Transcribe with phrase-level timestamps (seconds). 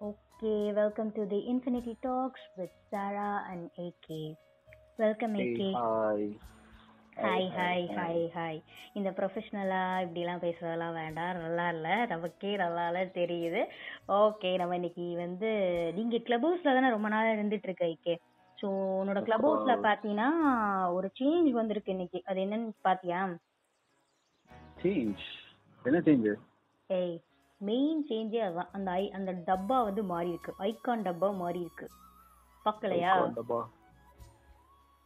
[0.00, 4.08] Okay, welcome to the Infinity Talks with Sarah and AK.
[4.98, 5.60] Welcome AK.
[5.72, 6.26] Hi
[7.16, 8.58] hi hi hi hi
[8.92, 11.38] இந்த ப்ரொஃபஷ்னலாக இப்படிலாம் பேசுறதெல்லாம் வேண்டாம்.
[11.38, 11.94] நல்லா இல்லை.
[12.06, 13.60] நமக்கே நல்லா தெரியுது.
[14.18, 15.50] ஓகே நம்ம இன்னைக்கு வந்து
[15.98, 18.16] நீங்கள் கிளப் ஹவுஸில் தானே ரொம்ப நாள் இருந்துட்டு இருக்க ஐக்கே
[18.58, 18.66] ஸோ
[19.00, 20.28] உன்னோட கிளப் ஹவுஸில் பார்த்தீங்கன்னா
[20.96, 22.20] ஒரு சேஞ்ச் வந்திருக்கு இன்னைக்கு.
[22.26, 23.20] அது என்னன்னு பார்த்தியா
[24.84, 25.24] சேஞ்ச்
[25.84, 26.28] என்ன சேஞ்ச்
[26.90, 27.16] ஏய்
[27.60, 31.86] மெயின் சேஞ்சே அதுதான் அந்த ஐ அந்த டப்பா வந்து மாறி இருக்கு ஐகான் டப்பா மாறி இருக்கு
[32.66, 33.60] பார்க்கலையா டப்பா?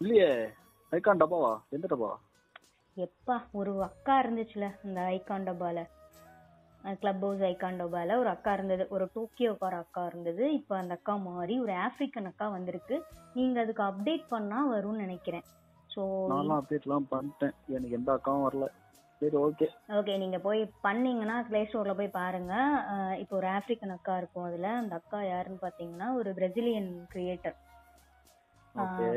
[0.01, 0.31] இல்லையே.
[0.93, 1.53] ஐகான் டப்பாவா?
[1.71, 2.11] எந்த டப்பா?
[2.97, 5.79] எப்பா ஒரு அக்கா இருந்துச்சுல அந்த ஐகான் டப்பால.
[6.97, 8.85] கிளப் ஹவுஸ் ஐகான் டப்பால ஒரு அக்கா இருந்தது.
[8.91, 10.45] ஒரு டோக்கியோக்கார அக்கா இருந்தது.
[10.53, 12.97] இப்போ அந்த அக்கா மாறி ஒரு ஆப்பிரிக்கன் அக்கா வந்திருக்கு.
[13.35, 15.47] நீங்க அதுக்கு அப்டேட் பண்ணா வரும்னு நினைக்கிறேன்.
[15.91, 17.55] ஸோ நான்லாம் அப்டேட்லாம் பண்ணிட்டேன்.
[17.69, 18.67] எனக்கு எந்த அக்காவும் வரல.
[19.21, 19.67] சரி ஓகே
[19.97, 22.55] ஓகே நீங்க போய் பண்ணீங்கன்னா ப்ளே ஸ்டோர்ல போய் பாருங்க.
[23.23, 24.69] இப்போ ஒரு ஆப்பிரிக்கன் அக்கா இருக்கும் அதுல.
[24.83, 27.59] அந்த அக்கா யாருன்னு பாத்தீங்கன்னா ஒரு பிரசிலியன் கிரியேட்டர்.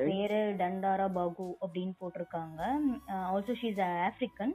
[0.10, 2.62] பேரு டண்டாரா பாகு அப்படின்னு போட்டிருக்காங்க.
[3.32, 4.54] Also she's African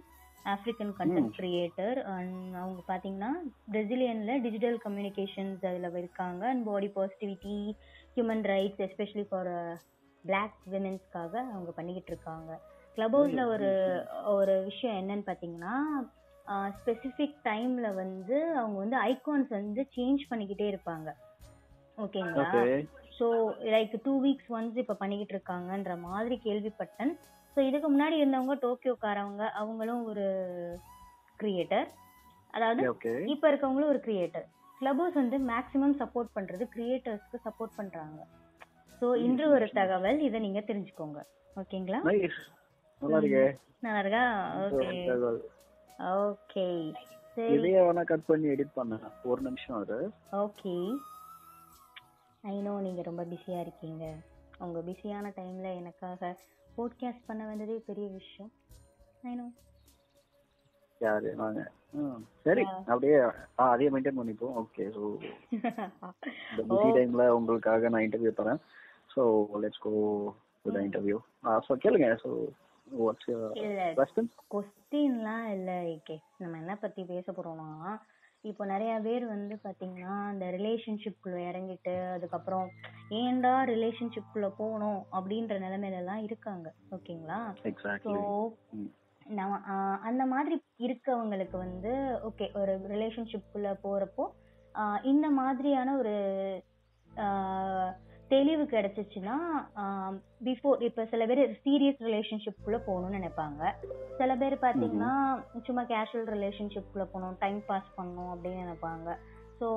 [0.52, 3.30] African content creator and அவங்க பாத்தீங்கன்னா
[3.72, 6.42] பிரசிலியன்ல டிஜிட்டல் கம்யூனிகேஷன்ஸ் அதுல இருக்காங்க.
[6.52, 7.56] And body positivity
[8.16, 9.50] human rights especially for
[10.24, 12.50] black விமென்ஸ்க்காக அவங்க பண்ணிக்கிட்டு இருக்காங்க.
[12.96, 13.70] கிளப் ஹவுஸ்ல ஒரு
[14.36, 15.74] ஒரு விஷயம் என்னன்னு பாத்தீங்கன்னா
[16.76, 21.08] ஸ்பெசிஃபிக் டைம்ல வந்து அவங்க வந்து ஐகான்ஸ் வந்து சேஞ்ச் பண்ணிக்கிட்டே இருப்பாங்க.
[22.04, 22.44] ஓகேங்களா?
[22.44, 22.62] Okay
[23.18, 23.26] so
[23.74, 27.12] like two weeks once இப்போ பண்ணிக்கிட்டு இருக்காங்கன்ற மாதிரி கேள்விப்பட்டேன்.
[27.54, 30.26] ஸோ இதுக்கு முன்னாடி இருந்தவங்க டோக்கியோக்காரவங்க அவங்களும் ஒரு
[31.40, 31.88] கிரியேட்டர்
[32.54, 32.82] அதாவது
[33.32, 34.46] இப்போ இருக்கவங்களும் ஒரு கிரியேட்டர்
[34.80, 38.20] கிளபர்ஸ் வந்து மேக்ஸிமம் சப்போர்ட் பண்றது கிரியேட்டர்ஸ்க்கு சப்போர்ட் பண்றாங்க.
[39.00, 41.20] ஸோ இன்று ஒரு தகவல் இதை நீங்க தெரிஞ்சுக்கோங்க.
[41.56, 42.00] ஓகேங்களா?
[43.02, 43.44] நல்லா இருக்கே
[43.82, 44.24] நல்லா இருக்கா
[46.22, 46.64] ஓகே.
[47.36, 47.52] சரி.
[47.54, 49.98] இதையே வேணா கட் பண்ணி எடிட் பண்ணேன் ஒரு நிமிஷம் அது
[50.38, 50.74] ஓகே.
[52.44, 54.04] ஐ நோ நீங்க ரொம்ப பிஸியா இருக்கீங்க.
[54.58, 56.30] உங்க பிஸியான டைம்ல எனக்காக
[56.76, 58.50] போட்காஸ்ட் பண்ண வந்ததே பெரிய விஷயம்.
[59.22, 59.46] ஐ நோ
[61.00, 61.30] யாரு?
[61.36, 61.60] நாங்க
[62.46, 62.62] சரி.
[62.86, 63.18] அப்படியே
[63.58, 64.56] ஆ, அதே மெயின்டைன் பண்ணிப்போம்.
[64.62, 65.02] ஓகே ஸோ
[66.70, 68.60] பிஸி டைம்ல உங்களுக்காக நான் இன்டர்வியூ தரேன்.
[69.14, 69.22] So
[69.62, 69.92] let's go
[70.64, 71.18] to the interview
[71.68, 72.08] so கேளுங்க.
[72.24, 72.30] ஸோ
[72.96, 73.30] வாட்ஸ்
[73.98, 77.70] கொஸ்டின் கொஸ்டின்லாம் இல்ல ஓகே நம்ம என்ன பத்தி பேச போறோம்னா
[78.40, 82.68] இப்போ நிறைய பேர் வந்து பாத்தீங்கன்னா இந்த ரிலேஷன்ஷிப்குள்ள இறங்கிட்டு அதுக்கப்புறம்
[83.10, 86.72] ஏன்டா ரிலேஷன்ஷிப்குள்ள போகணும் அப்படின்ற நிலைமையில எல்லாம் இருக்காங்க.
[86.90, 87.40] ஓகேங்களா?
[88.04, 88.14] ஸோ
[89.26, 89.56] நம்ம
[90.00, 94.26] அந்த மாதிரி இருக்கவங்களுக்கு வந்து ஓகே ஒரு ரிலேஷன்ஷிப்புக்குள்ள போறப்போ
[94.74, 96.14] ஆஹ் இந்த மாதிரியான ஒரு
[98.32, 99.36] தெளிவு கிடைச்சிச்சுன்னா
[100.46, 103.62] பிஃபோர் இப்ப சில பேர் சீரியஸ் ரிலேஷன்ஷிப்குள்ள போகணும்னு நினைப்பாங்க.
[104.20, 105.12] சில பேர் பாத்தீங்கன்னா
[105.68, 109.08] சும்மா கேஷுவல் ரிலேஷன்ஷிப்குள்ள போகணும் டைம் பாஸ் பண்ணணும் அப்படின்னு நினைப்பாங்க.
[109.60, 109.68] ஸோ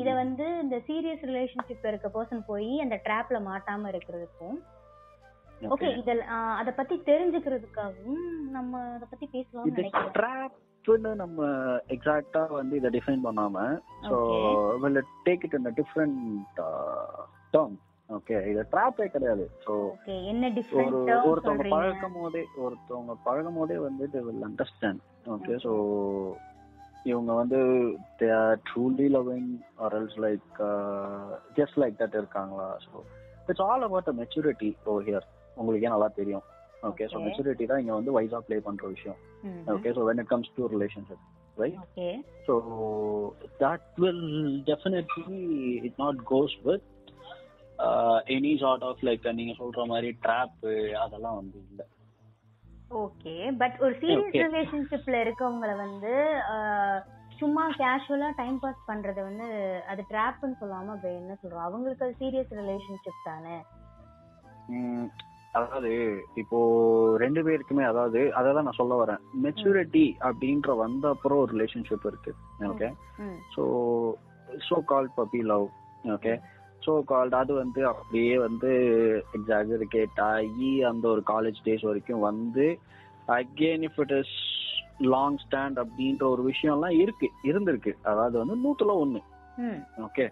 [0.00, 4.58] இத வந்து இந்த சீரியஸ் ரிலேஷன்ஷிப் இருக்க பர்சன் போய் அந்த ட்ராப்ல மாட்டாம இருக்கிறதுக்கும்
[5.74, 6.22] ஓகே இதில்
[6.60, 10.14] அத பத்தி தெரிஞ்சுக்கிறதுக்காகவும் நம்ம அத பத்தி பேசலாம்னு நினைக்கிறேன்.
[10.18, 11.44] ட்ராப்னு நம்ம
[11.94, 13.56] எக்ஸாக்ட்டா வந்து இதை டிஃபைன் பண்ணாம
[14.08, 14.16] so
[14.82, 16.20] will take it in different
[17.54, 17.76] term
[18.10, 19.44] okay இது ட்ராப்பே கிடையாது.
[19.64, 20.14] ஸோ ஓகே
[20.80, 20.98] ஒரு
[21.30, 25.02] ஒருத்தவங்க பழக்கும் போதே ஒருத்தவங்க பழகும் போதே வந்து they will understand
[25.34, 25.72] okay so
[27.04, 27.58] இவங்க வந்து
[28.20, 29.50] they are truly loving
[29.84, 30.58] or else like
[31.58, 32.68] just like that இருக்காங்களா?
[32.86, 32.92] So
[33.48, 35.26] it's all about a maturity over here
[35.56, 36.44] உங்களுக்கே நல்லா தெரியும்.
[36.82, 37.18] Okay so.
[37.26, 39.18] மெச்சூரிட்டி தான் இங்க வந்து வைஸா ப்ளே பண்ற விஷயம்.
[39.72, 41.20] okay so when it comes to relationship
[41.56, 41.74] right?
[41.84, 42.06] Okay
[42.46, 42.54] so
[43.62, 44.22] that will
[44.70, 45.42] definitely
[45.88, 46.84] it not goes with
[47.78, 50.64] uh, any sort of like நீங்க சொல்ற மாதிரி ட்ராப்
[51.02, 51.82] அதெல்லாம் வந்து இல்ல.
[52.98, 54.36] ஓகே பட் ஒரு சீரியஸ்.
[54.44, 56.12] ரிலேஷன்ஷிப்ல இருக்கவங்கள வந்து
[56.52, 57.00] ஆஹ்,
[57.38, 59.46] சும்மா கேஷுவலா டைம் பாஸ் பண்றது வந்து
[59.88, 63.56] அது ட்ராப்னு சொல்லாம என்ன சொல்றோம் அவங்களுக்கு அது சீரியஸ் ரிலேஷன்ஷிப் தானே?
[65.54, 65.90] அதாவது
[66.36, 66.58] இப்போ
[67.16, 69.20] ரெண்டு பேருக்குமே அதாவது அதை தான் நான் சொல்ல வரேன்.
[69.44, 72.32] மெச்சூரிட்டி அப்படின்ற வந்த அப்புறம் ஒரு ரிலேஷன்ஷிப் இருக்கு
[72.70, 72.88] okay
[73.54, 73.64] so
[74.64, 75.66] so called puppy love
[76.14, 76.32] okay
[76.84, 78.70] so called அது வந்து அப்படியே வந்து
[79.38, 82.66] எக்ஸாகரிகேட் ஆகி அந்த ஒரு காலேஜ் டேஸ் வரைக்கும் வந்து
[83.38, 84.34] again if it is
[85.14, 87.92] long stand அப்படின்ற ஒரு விஷயம்லாம் இருக்கு இருந்திருக்கு.
[88.10, 89.20] அதாவது வந்து நூத்துல ஒண்ணு.
[90.06, 90.24] Okay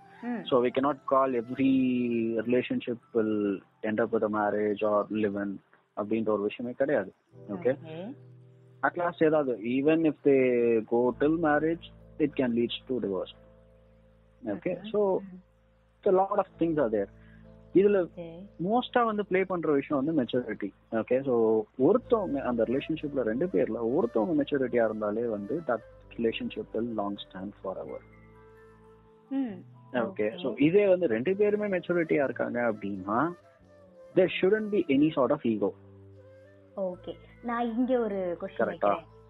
[0.49, 1.73] so we cannot call every
[2.47, 3.37] relationship will
[3.91, 5.53] end up with a marriage or in
[5.97, 7.11] அப்படின்ற ஒரு விஷயமே கிடையாது.
[7.55, 7.73] ஓகே.
[9.01, 10.37] Last ஏதாவது even if they
[10.93, 11.85] go till marriage
[12.25, 13.35] it can leads to divorce
[14.43, 15.01] okay so
[16.11, 17.11] lot of things are there
[17.75, 17.99] இதுல
[18.61, 21.35] மோஸ்டா வந்து play பண்ற விஷயம் வந்து மெச்சூரிட்டி ஓகே ஸோ
[21.79, 25.87] ஒருத்தவங்க அந்த ரிலேஷன்ஷிப்ல ரெண்டு பேர்ல ஒருத்தவங்க மெச்சூரிட்டியா இருந்தாலே வந்து that
[26.19, 28.05] relationship will long stand for our
[29.31, 29.49] okay
[30.03, 30.29] Okay.
[30.43, 33.19] So இதே வந்து ரெண்டு பேருமே மெச்சூரிட்டியா இருக்காங்க அப்படின்னா
[34.15, 35.71] there shouldn't be any sort of ego
[36.85, 37.13] okay
[37.45, 38.83] நான் இங்க ஒரு கொஸ்டின்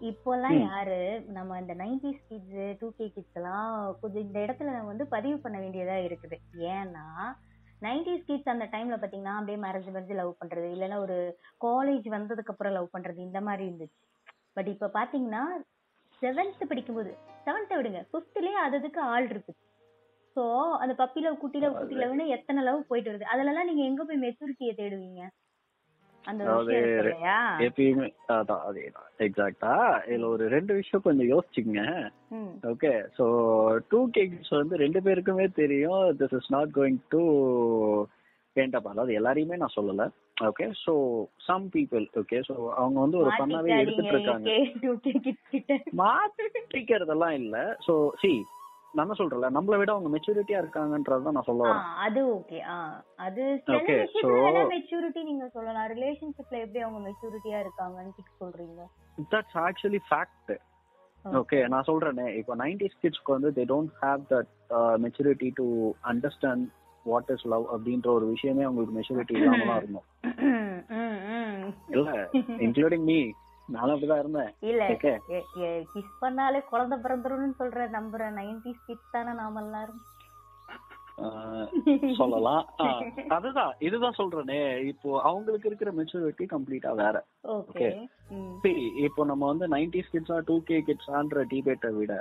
[0.09, 0.57] இப்போல்லாம்.
[0.59, 0.97] யாரு?
[1.27, 5.57] நம்ம இந்த nineties kids two K kids எல்லாம் கொஞ்சம் இந்த இடத்துல நம்ம வந்து பதிவு பண்ண
[5.59, 6.37] வேண்டியதா இருக்குது.
[6.73, 7.05] ஏன்னா
[7.81, 11.17] நைன்டிஸ் கிட்ஸ் அந்த டைம்ல பாத்தீங்கன்னா அப்படியே மேரேஜ் மேரேஜ் லவ் பண்றது இல்லைன்னா ஒரு
[11.65, 13.97] காலேஜ் வந்ததுக்கு அப்புறம் லவ் பண்றது இந்த மாதிரி இருந்துச்சு.
[14.53, 15.43] பட் இப்ப பாத்தீங்கன்னா
[16.21, 17.11] செவன்த் படிக்கும்போது
[17.45, 19.53] செவன்த் விடுங்க ஃபிஃப்த்லயே அது அதுக்கு ஆள் இருக்கு
[20.35, 23.25] சோ அந்த பப்பி லவ் குட்டி லவ் குட்டி லவ்னு எத்தனை லவ் போயிட்டு வருது?
[23.33, 25.23] அதுலலாம் நீங்க எங்க போய் மெச்சூரிட்டியை தேடுவீங்க?
[27.59, 29.07] எப்பயுமே அதான் அதேதான்.
[29.19, 29.71] எக்ஸாக்டா
[30.07, 31.81] இதுல ஒரு ரெண்டு விஷயம் கொஞ்சம் யோசிச்சுங்க
[32.63, 33.25] ஓகே ஸோ
[33.89, 36.03] டூ கேக்ஸ் வந்து ரெண்டு பேருக்குமே தெரியும்.
[36.19, 37.21] This is not going to
[38.55, 40.03] வேண்டாம் அதாவது எல்லாரையுமே நான் சொல்லல.
[40.43, 40.93] Okay so
[41.45, 44.49] some people okay so அவங்க வந்து ஒரு பண்ணாவே எடுத்துட்டு இருக்காங்க.
[46.03, 47.55] மாத்திக்கிறதெல்லாம் இல்ல.
[47.87, 48.31] ஸோ சி
[48.93, 51.85] நான் என்ன சொல்றேன்ல நம்மள விட அவங்க மெச்சூரிட்டியா இருக்காங்கன்றது தான் நான் சொல்ல வரேன்.
[52.03, 52.59] அது ஓகே
[53.19, 55.87] அது சில Okay, விஷயத்துல so- வேணா மெச்சூரிட்டி நீங்க சொல்லலாம்.
[55.93, 58.83] ரிலேஷன்ஷிப்ல எப்படி அவங்க மெச்சூரிட்டியா இருக்காங்கன்னு சொல்றீங்க?
[59.31, 60.53] தட்ஸ் ஆக்சுவலி ஃபேக்ட்
[61.25, 62.27] ஓகே நான் சொல்றேனே.
[62.39, 64.49] இப்போ நைன்டிஸ் கிட்ஸ்க்கு வந்து they don't have that
[65.03, 65.65] maturity to
[66.11, 66.65] understand
[67.05, 70.07] what is love அப்படின்ற ஒரு விஷயமே அவங்களுக்கு மெச்சூரிட்டி இல்லாம தான் இருக்கும்.
[71.93, 72.11] இல்ல
[72.59, 73.17] இன்க்ளூடிங் மீ
[73.67, 74.53] நானும் அப்படிதான் இருந்தேன்.
[74.69, 74.87] இல்ல
[75.93, 80.01] கிஸ் பண்ணாலே குழந்தை பிறந்துரும்னு சொல்ற நம்புற நைன்டிஸ் கிட்ஸ் தானே நாம எல்லாரும்.
[82.19, 82.63] சொல்லலாம்.
[83.35, 84.57] அதுதான் இதுதான் சொல்றேனே.
[84.91, 87.15] இப்போ அவங்களுக்கு இருக்கிற மெச்சூரிட்டி கம்ப்ளீட்டா வேற.
[87.57, 87.89] ஓகே
[88.63, 92.13] See, இப்போ நம்ம வந்து நைன்டிஸ் கிட்ஸா டூ கே கிட்ஸான்ற டிபேட்டை விட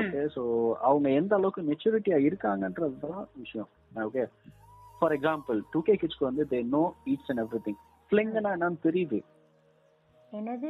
[0.00, 0.42] ஓகே சோ
[0.88, 3.68] அவங்க எந்த அளவுக்கு மெச்சூரிட்டியா இருக்காங்கன்றது தான் விஷயம்.
[4.06, 4.24] Okay
[5.00, 7.80] for example two K கிட்ஸ்க்கு வந்து they know each and everything
[8.12, 9.20] என்னன்னு தெரியுது.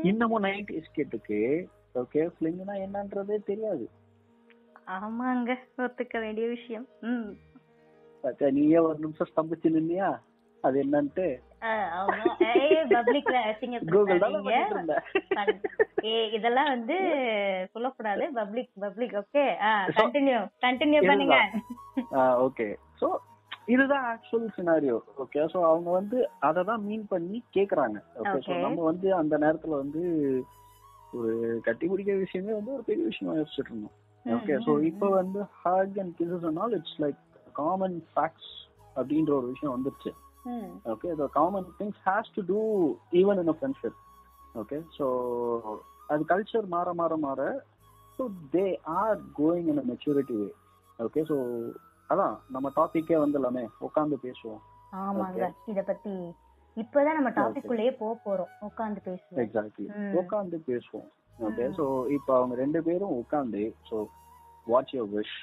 [0.03, 3.89] இன்னமும் நைன்டிஸ் கிட்டுக்கு ஓகே ஃபிளிங்னா என்னன்றதே தெரியாது.
[4.87, 6.87] ஆமாங்க ஒத்துக்க வேண்டிய விஷயம்.
[7.01, 7.37] ம்.
[8.25, 10.21] பாத்தியா, நீயே ஒரு நிமிஷம் ஸ்தம்பிச்சு நின்னியா
[10.65, 11.39] அது என்னன்ட்டு?
[16.37, 16.95] இதெல்லாம் வந்து
[17.73, 18.33] சொல்லக்கூடாது.
[18.33, 19.59] Public public okay
[19.97, 21.37] continue continue பண்ணுங்க.
[22.47, 23.21] ஓகே சோ
[23.70, 26.19] இதுதான் ஆக்சுவல் சினாரியோ ஓகே சோ அவங்க வந்து
[26.49, 27.99] அதை தான் மீன் பண்ணி கேக்குறாங்க.
[28.20, 28.56] Okay Okay.
[28.64, 30.02] நம்ம வந்து அந்த நேரத்துல வந்து
[31.12, 31.32] ஒரு
[31.67, 33.96] கட்டி பிடிக்கிற விஷயமே வந்து ஒரு பெரிய விஷயமா யோசிச்சுட்டு இருந்தோம்.
[34.26, 37.20] ஓகே சோ இப்போ வந்து hug and kisses and it's like
[37.55, 38.52] common facts
[38.96, 40.12] அப்படின்ற ஒரு விஷயம் வந்துருச்சு.
[40.93, 42.61] Okay the common things has to do
[43.20, 43.99] even in a friendship
[44.55, 45.06] okay so
[46.08, 47.40] அது கல்ச்சர் மாற மாற மாற
[48.19, 48.22] so
[48.55, 50.49] they are going in a maturity way
[50.99, 51.37] okay so
[52.11, 54.62] அதான் நம்ம டாபிக்கே வந்து எல்லாமே உட்காந்து பேசுவோம்.
[55.01, 56.15] ஆமாங்க இத பத்தி.
[56.77, 59.41] இப்பதான் நம்ம டாபிக் உள்ளேயே போக போறோம் உட்கார்ந்து பேசுவோம்.
[59.43, 59.87] எக்ஸாக்ட்லி.
[60.21, 61.09] உட்காந்து பேசுவோம்.
[61.47, 61.67] ஓகே.
[61.79, 61.85] ஸோ
[62.17, 63.97] இப்போ அவங்க ரெண்டு பேரும் உட்காந்து ஸோ
[64.67, 65.37] வாட்ச் யுவர் விஷ்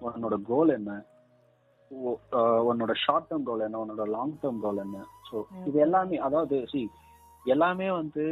[0.00, 0.92] உன்னோட கோல் என்ன?
[2.70, 3.80] உன்னோட ஷார்ட் டேர்ம் கோல் என்ன?
[3.84, 4.98] உன்னோட லாங் டேர்ம் கோல் என்ன
[5.28, 5.36] ஸோ.
[5.68, 6.80] இது எல்லாமே அதாவது சி
[7.44, 8.24] எல்லாமே வந்து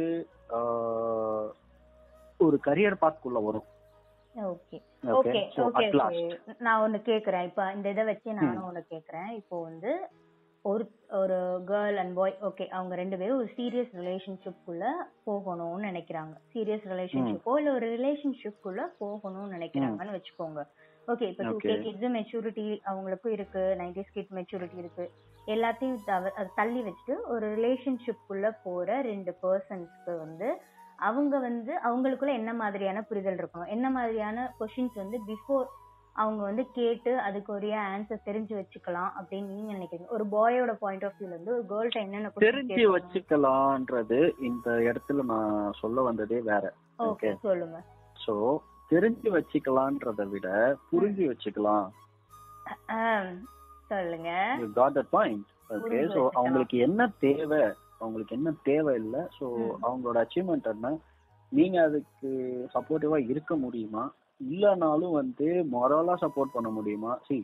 [2.39, 3.67] ஒரு கரியர் பாத்துக்குள்ள வரும்.
[4.51, 4.77] ஓகே
[5.17, 5.85] ஓகே ஓகே
[6.65, 7.45] நான் ஒண்ணு கேக்குறேன்.
[7.49, 9.29] இப்ப இந்த இதை வச்சு நானும் ஒண்ணு கேக்குறேன்.
[9.39, 9.91] இப்போ வந்து
[10.61, 11.37] ஒரு ஒரு
[11.67, 14.85] கேர்ள் அண்ட் பாய் ஓகே அவங்க ரெண்டு பேரும் ஒரு சீரியஸ் ரிலேஷன்ஷிப்குள்ள
[15.27, 16.33] போகணும்னு நினைக்கிறாங்க.
[16.53, 20.63] சீரியஸ் ரிலேஷன்ஷிப்போ இல்ல ஒரு ரிலேஷன்ஷிப்குள்ள போகணும்னு நினைக்கிறாங்கன்னு வச்சுக்கோங்க.
[21.07, 21.73] ஓகே இப்போ டூ கே.
[21.81, 23.63] கிட்ஸ் மெச்சூரிட்டி அவங்களுக்கும் இருக்கு.
[23.81, 25.11] நைன்டிஸ் கிட் மெச்சூரிட்டி இருக்கு.
[25.47, 25.99] எல்லாத்தையும்
[26.55, 30.47] தள்ளி வச்சுட்டு ஒரு ரிலேஷன்ஷிப்குள்ள போற ரெண்டு பர்சன்ஸ்க்கு வந்து
[30.99, 33.67] அவங்க வந்து அவங்களுக்குள்ள என்ன மாதிரியான புரிதல் இருக்கணும்?
[33.67, 35.65] என்ன மாதிரியான கொஷின்ஸ் வந்து பிஃபோர்
[36.15, 40.07] அவங்க வந்து கேட்டு அதுக்குரிய ஆன்சர் தெரிஞ்சு வச்சுக்கலாம் அப்படின்னு நீங்க நினைக்கிறீங்க?
[40.07, 42.95] ஒரு பாயோட பாயிண்ட் ஆஃப் வியூல இருந்து ஒரு கேர்ள்ட்ட என்னென்ன தெரிஞ்சு கேட்கணும்?
[42.95, 46.73] வச்சுக்கலான்றது இந்த இடத்துல நான் சொல்ல வந்ததே வேற.
[46.99, 47.31] ஓகே.
[47.41, 47.79] சொல்லுங்க.
[48.27, 48.35] ஸோ
[48.91, 50.47] தெரிஞ்சு வச்சுக்கலான்றத விட
[50.91, 51.87] புரிஞ்சு வச்சுக்கலாம்.
[53.87, 54.29] சொல்லுங்க.
[54.59, 56.31] You got that point okay வச்சுக்கலாம்.
[56.33, 57.63] அவங்களுக்கு என்ன தேவை?
[58.01, 59.45] அவங்களுக்கு என்ன தேவை இல்லை ஸோ.
[59.81, 60.89] அவங்களோட அச்சீவ்மெண்ட் என்ன?
[61.51, 62.29] நீங்க அதுக்கு
[62.73, 64.03] சப்போர்ட்டிவா இருக்க முடியுமா?
[64.41, 67.11] இல்லைனாலும் வந்து மொரலா சப்போர்ட் பண்ண முடியுமா?
[67.27, 67.37] See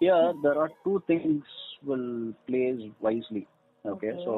[0.00, 2.10] here there are two things will
[2.46, 3.44] place wisely
[3.84, 4.14] okay Okay.
[4.24, 4.32] So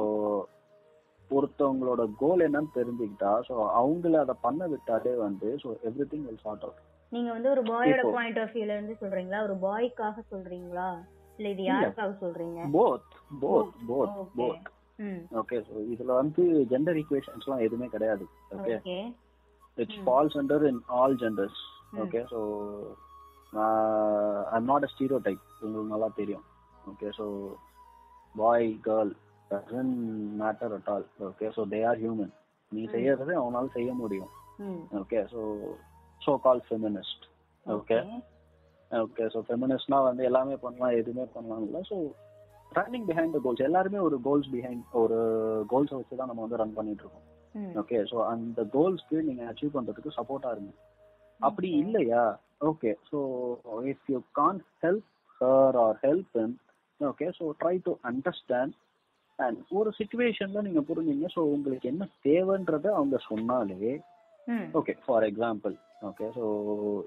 [1.30, 5.68] ஒருத்தவங்களோட கோல் என்னன்னு தெரிஞ்சுக்கிட்டா ஸோ அவங்கள அதை பண்ண விட்டாலே வந்து so
[6.10, 6.80] everything will sort out
[7.12, 9.40] நீங்க வந்து ஒரு பாயோட பாயிண்ட் ஆஃப் வியூல இருந்து சொல்றீங்களா?
[9.42, 10.88] ஒரு பாய்க்காக சொல்றீங்களா?
[11.38, 11.64] இல்ல இது.
[11.64, 12.60] யாருக்காக சொல்றீங்க?
[12.72, 13.10] Both
[13.42, 14.14] both both.
[14.38, 14.68] Both
[15.40, 18.24] okay so இதுல வந்து ஜெண்டர் ஈக்குவேஷன்ஸ்லாம் எதுவுமே கிடையாது
[18.56, 18.74] okay
[19.78, 20.00] it's.
[20.04, 21.60] Falls under in all genders.
[22.02, 22.40] Okay so
[24.52, 24.92] I'm not a
[25.24, 26.44] stereotype உங்களுக்கு நல்லா தெரியும்
[26.84, 27.26] okay so
[28.34, 29.12] boy girl
[29.50, 29.92] doesn't
[30.40, 32.32] matter at all okay so they are human
[32.72, 32.82] நீ.
[32.92, 34.30] செய்யறதை அவனால செய்ய முடியும்
[35.00, 35.40] okay so
[36.20, 37.24] so call feminist
[37.66, 37.98] okay
[38.90, 41.80] okay so ஃபெமினிஸ்ட்னா வந்து எல்லாமே பண்ணலாம் எதுவுமே பண்ணலாம் இல்லை.
[41.90, 41.96] ஸோ
[42.78, 45.18] ரன்னிங் பிஹைண்ட் கோல்ஸ் எல்லாருமே ஒரு கோல்ஸ் பிஹைண்ட் ஒரு
[45.72, 47.26] கோல்ஸை வச்சு தான் நம்ம வந்து ரன் பண்ணிட்டு இருக்கோம்.
[47.80, 50.72] ஓகே ஸோ அந்த கோல்ஸ்க்கு நீங்க அச்சீவ் பண்றதுக்கு சப்போர்ட்டா இருங்க.
[51.40, 52.22] அப்படி இல்லையா?
[52.70, 53.18] Okay so
[53.92, 55.08] if you can help
[55.40, 56.38] her or help
[57.00, 58.74] okay so try to understand
[59.38, 61.28] and ஒரு சுச்சுவேஷன்ல நீங்க புரிஞ்சீங்க.
[61.36, 63.92] ஸோ உங்களுக்கு என்ன தேவைன்றத அவங்க சொன்னாலே.
[64.78, 65.74] Okay for example
[66.08, 66.44] okay so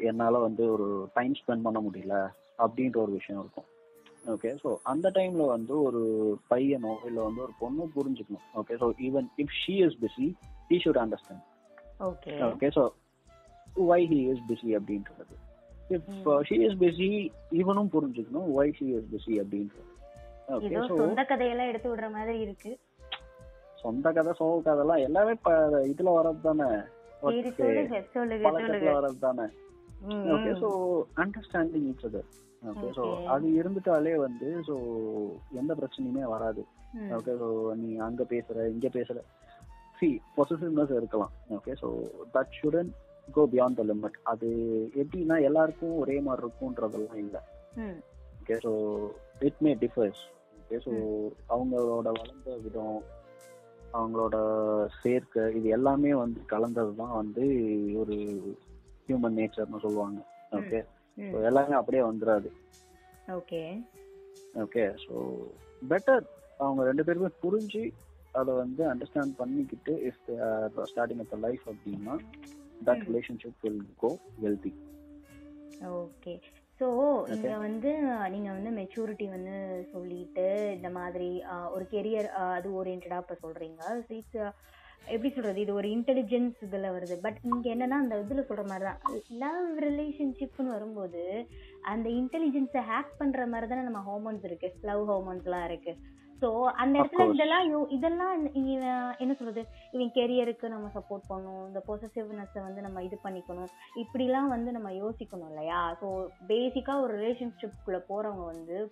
[0.10, 2.18] என்னால் வந்து ஒரு டைம் ஸ்பெண்ட் பண்ண முடியல
[2.66, 3.70] அப்படின்ற ஒரு விஷயம் இருக்கும்.
[4.34, 6.02] ஓகே ஸோ அந்த டைம்ல வந்து ஒரு
[6.52, 8.46] பையனோ இல்லை வந்து ஒரு பொண்ணோ புரிஞ்சுக்கணும்.
[8.60, 10.28] Okay so even if she is busy
[10.70, 11.44] he should understand
[12.10, 12.84] okay okay so
[13.90, 15.36] why he is busy அப்படின்றது.
[15.96, 16.10] இஃப்
[16.50, 17.10] ஷீ இஸ் பிஸி
[17.62, 19.92] இவனும் புரிஞ்சுக்கணும் வை ஷீ இஸ் பிஸி அப்படின்றது.
[20.56, 22.72] ஓகே ஸோ சொந்த கதையெல்லாம் எடுத்து விடுற மாதிரி இருக்கு.
[23.84, 25.34] சொந்த கதை சோக கதைலாம் எல்லாமே
[25.92, 26.68] இதுல வர்றது தானே?
[27.24, 29.46] பழக்கத்துல வர்றது தானே?
[30.34, 30.52] Okay.
[30.62, 30.70] So
[31.24, 32.28] understanding each other
[32.66, 33.26] okay so Okay.
[33.34, 34.76] அது இருந்துட்டாலே வந்து ஸோ
[35.60, 36.62] எந்த பிரச்சனையுமே வராது.
[37.18, 37.48] ஓகே ஸோ
[37.82, 39.18] நீ அங்க பேசுற இங்க பேசுற
[39.98, 41.90] சி பொசிட்டிவ்னஸ் இருக்கலாம் okay so
[42.34, 42.90] that shouldn't
[43.28, 44.50] go beyond the limit அது
[45.02, 47.42] எப்படின்னா எல்லாருக்கும் ஒரே மாதிரி இருக்கும்ன்றதெல்லாம் இல்லை.
[48.42, 48.72] Okay so
[49.42, 50.22] it may differs
[50.60, 50.92] okay so
[51.50, 52.98] அவங்களோட வளர்ந்த விதம்
[53.94, 54.36] அவங்களோட
[55.02, 57.44] சேர்க்கை இது எல்லாமே வந்து கலந்தது தான் வந்து
[58.02, 58.16] ஒரு
[59.08, 60.20] ஹியூமன் நேச்சர்னு சொல்லுவாங்க
[60.52, 60.80] ஓகே.
[61.18, 62.50] ஸோ எல்லாமே அப்படியே வந்துடாது
[63.36, 63.62] ஓகே.
[64.64, 65.14] ஓகே ஸோ
[65.82, 66.24] பெட்டர்
[66.60, 67.84] அவங்க ரெண்டு பேருமே புரிஞ்சு
[68.34, 70.22] அதை வந்து அண்டர்ஸ்டாண்ட் பண்ணிக்கிட்டு இஃப்
[70.92, 72.16] ஸ்டார்டிங் அப் லைஃப் அப்படின்னா
[72.86, 73.04] that.
[73.10, 74.72] Relationship will go healthy
[75.98, 76.34] okay.
[76.80, 76.88] So
[77.34, 77.92] இங்க வந்து
[78.30, 79.54] நீங்க வந்து மெச்சூரிட்டி வந்து
[79.94, 80.46] சொல்லிட்டு
[80.76, 81.30] இந்த மாதிரி
[81.72, 83.82] ஒரு கெரியர் அது ஓரியன்டா இப்ப சொல்றீங்க.
[84.12, 84.40] இட்ஸ்
[85.08, 87.16] எப்படி சொல்றது இது ஒரு இன்டெலிஜென்ஸ் இதுல வருது.
[87.22, 91.48] பட் இங்க என்னன்னா அந்த இதுல சொல்ற மாதிரி தான் லவ் ரிலேஷன்ஷிப்னு வரும்போது
[91.82, 94.74] அந்த இன்டெலிஜென்ஸை ஹேக் பண்ற மாதிரி தானே நம்ம ஹார்மோன்ஸ் இருக்கு.
[94.82, 95.96] லவ் ஹார்மோன்ஸ்லாம் இருக்கு.
[96.42, 97.34] ஸோ அந்த இடத்துல.
[97.34, 98.50] இதெல்லாம் யோ- இதெல்லாம்
[99.18, 101.68] என்ன சொல்றது இவன் கெரியருக்கு நம்ம சப்போர்ட் பண்ணணும்.
[101.68, 103.68] இந்த பொசசிவ்னஸை வந்து நம்ம இது பண்ணிக்கணும்.
[103.96, 105.98] இப்படிலாம் வந்து நம்ம யோசிக்கணும் இல்லையா?
[106.02, 108.92] ஸோ பேசிக்காக ஒரு ரிலேஷன்ஷிப்குள்ளே போகிறவங்க வந்து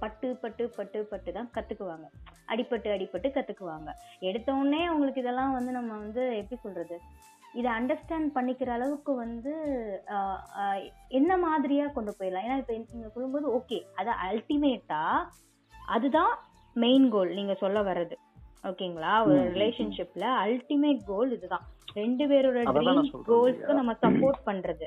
[0.00, 2.06] பட்டு பட்டு பட்டு பட்டு தான் கற்றுக்குவாங்க
[2.48, 3.90] அடிப்பட்டு அடிப்பட்டு கற்றுக்குவாங்க
[4.28, 6.96] எடுத்த உடனே அவங்களுக்கு இதெல்லாம் வந்து நம்ம வந்து எப்படி சொல்கிறது
[7.58, 9.52] இதை அண்டர்ஸ்டாண்ட் பண்ணிக்கிற அளவுக்கு வந்து
[11.18, 12.44] என்ன மாதிரியாக கொண்டு போயிடலாம்?
[12.46, 15.28] ஏன்னா இப்போ நீங்கள் சொல்லும்போது ஓகே அது அல்டிமேட்டாக
[15.94, 16.32] அதுதான்
[16.76, 18.16] மெயின் கோல் நீங்கள் சொல்ல வர்றது.
[18.64, 19.38] ஓகேங்களா ஒரு.
[19.54, 21.64] ரிலேஷன்ஷிப்ல அல்டிமேட் கோல் இதுதான்.
[22.00, 23.78] ரெண்டு பேரோட ட்ரீம் கோல்ஸ்க்கு?
[23.80, 24.86] நம்ம சப்போர்ட் பண்றது.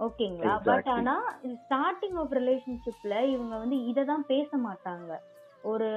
[0.00, 0.88] ஓகேங்களா பட்.
[0.96, 1.14] ஆனா
[1.62, 5.12] ஸ்டார்டிங் ஆஃப் ரிலேஷன்ஷிப்ல இவங்க வந்து இத தான் பேச மாட்டாங்க.
[5.72, 5.88] ஒரு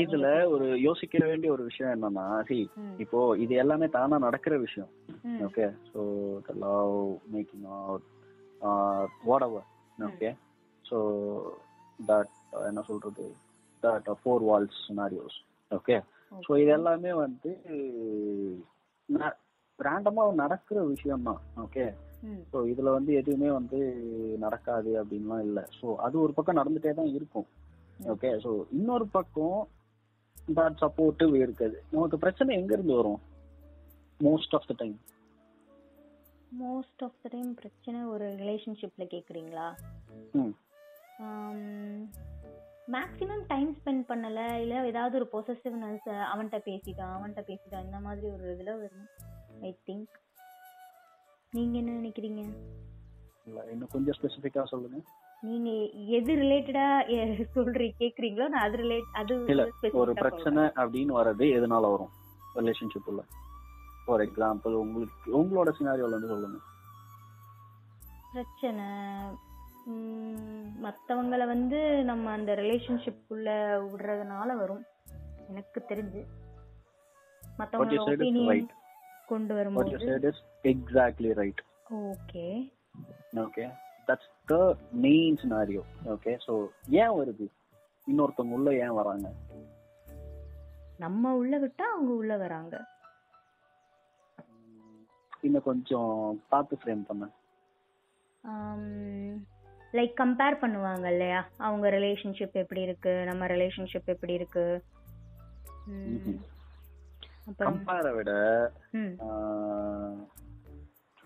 [0.00, 2.58] இதுல ஒரு யோசிக்க வேண்டிய ஒரு விஷயம் என்னன்னா சி
[2.98, 4.90] இப்போ இது எல்லாமே தானா நடக்கிற விஷயம்.
[5.44, 6.00] Okay so
[6.40, 6.96] the love
[7.34, 8.06] making out
[9.42, 9.66] whatever
[9.98, 10.30] okay
[10.84, 10.98] so
[11.98, 12.32] that
[12.66, 13.26] என்ன சொல்றது
[13.82, 15.38] that four walls scenarios
[15.70, 15.96] okay
[16.42, 17.50] so இது எல்லாமே வந்து
[19.78, 21.84] ரேண்டமா நடக்கிற விஷயம் தான் ஓகே
[22.52, 23.78] ஸோ இதுல வந்து எதுவுமே வந்து
[24.38, 25.62] நடக்காது அப்படின்லாம் இல்லை.
[25.80, 27.46] ஸோ அது ஒரு பக்கம் நடந்துட்டே தான் இருக்கும்.
[28.00, 29.60] ஓகே ஸோ இன்னொரு பக்கம்
[30.56, 31.78] தட் சப்போர்ட்டிவ் இருக்குது.
[31.90, 33.20] நமக்கு பிரச்சனை எங்க இருந்து வரும்?
[34.20, 34.96] Most of the time
[36.60, 39.66] most of the time பிரச்சனை ஒரு ரிலேஷன்ஷிப்ல கேக்குறீங்களா?
[40.34, 40.54] ம்.
[42.94, 48.46] மேக்ஸிமம் டைம் ஸ்பெண்ட் பண்ணல இல்ல ஏதாவது ஒரு பொசசிவ்னஸ் அவன்கிட்ட பேசிட்டான் அவன்கிட்ட பேசிட்டான் இந்த மாதிரி ஒரு
[48.54, 49.08] இதுல வரும்
[49.62, 50.16] ஐ திங்க்
[51.52, 52.42] நீங்க என்ன நினைக்கிறீங்க?
[53.72, 54.98] இன்னும் கொஞ்சம் ஸ்பெசிஃபிக்காக சொல்லுங்க.
[55.42, 55.70] நீங்க
[56.08, 56.86] எது ரிலேட்டடா
[57.54, 62.10] சொல்றீங்க கேக்குறீங்களோ நான் அது ரிலேட் அது இல்ல ஒரு பிரச்சனை அப்படின்னு வர்றது எதனால வரும்?
[62.54, 63.22] ரிலேஷன்ஷிப் உள்ள.
[64.04, 66.58] ஃபார் எக்ஸாம்பிள் உங்களுக்கு உங்களோட சினாரியோல இருந்து சொல்லுங்க.
[68.32, 68.86] பிரச்சனை
[69.86, 73.48] ம், மத்தவங்கள வந்து நம்ம அந்த ரிலேஷன்ஷிப்குள்ள
[73.84, 74.82] விடுறதுனால வரும்.
[75.48, 76.22] எனக்கு தெரிஞ்சு.
[77.92, 78.68] இஸ் ஒப்பீனியன்
[79.26, 79.96] கொண்டு வரும்போது.
[80.64, 81.62] Exactly right
[82.04, 82.44] okay
[83.36, 83.64] okay
[84.10, 84.56] that's the
[85.06, 85.82] main scenario
[86.14, 86.54] okay so
[87.02, 87.46] ஏன் வருது?
[88.06, 89.28] இன்னொருத்தவங்க உள்ள ஏன் வராங்க?
[91.04, 92.74] நம்ம உள்ள விட்டா அவங்க உள்ள வராங்க.
[95.46, 96.10] இன்னும் கொஞ்சம்
[96.52, 97.24] பார்த்து ஃப்ரேம் பண்ண.
[99.98, 101.40] லைக் கம்பேர் பண்ணுவாங்க இல்லையா?
[101.66, 103.12] அவங்க ரிலேஷன்ஷிப் எப்படி இருக்கு?
[103.28, 104.66] நம்ம ரிலேஷன்ஷிப் எப்படி இருக்கு?
[107.62, 108.32] கம்பேரை விட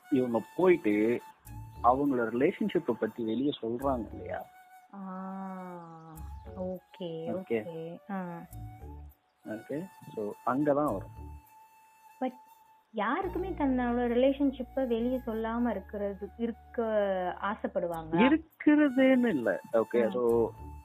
[0.07, 0.95] இவங்க போயிட்டு
[1.91, 4.41] அவங்களோட ரிலேஷன்ஷிப்பை பத்தி வெளியே சொல்றாங்க இல்லையா?
[6.73, 7.11] ஓகே.
[7.37, 7.59] ஓகே.
[9.45, 9.79] ஓகே
[10.15, 10.23] ஸோ
[10.53, 11.15] அங்கதான் வரும்.
[12.21, 12.39] பட்
[12.95, 16.87] யாருக்குமே தன்னோட ரிலேஷன்ஷிப்பை வெளியே சொல்லாம இருக்கிறது இருக்க
[17.51, 19.53] ஆசைப்படுவாங்க இருக்கிறதுன்னு இல்ல.
[19.83, 20.03] ஓகே.
[20.17, 20.23] ஸோ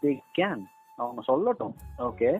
[0.03, 0.63] தே கேன்
[0.97, 1.75] அவங்க சொல்லட்டும்.
[2.09, 2.31] ஓகே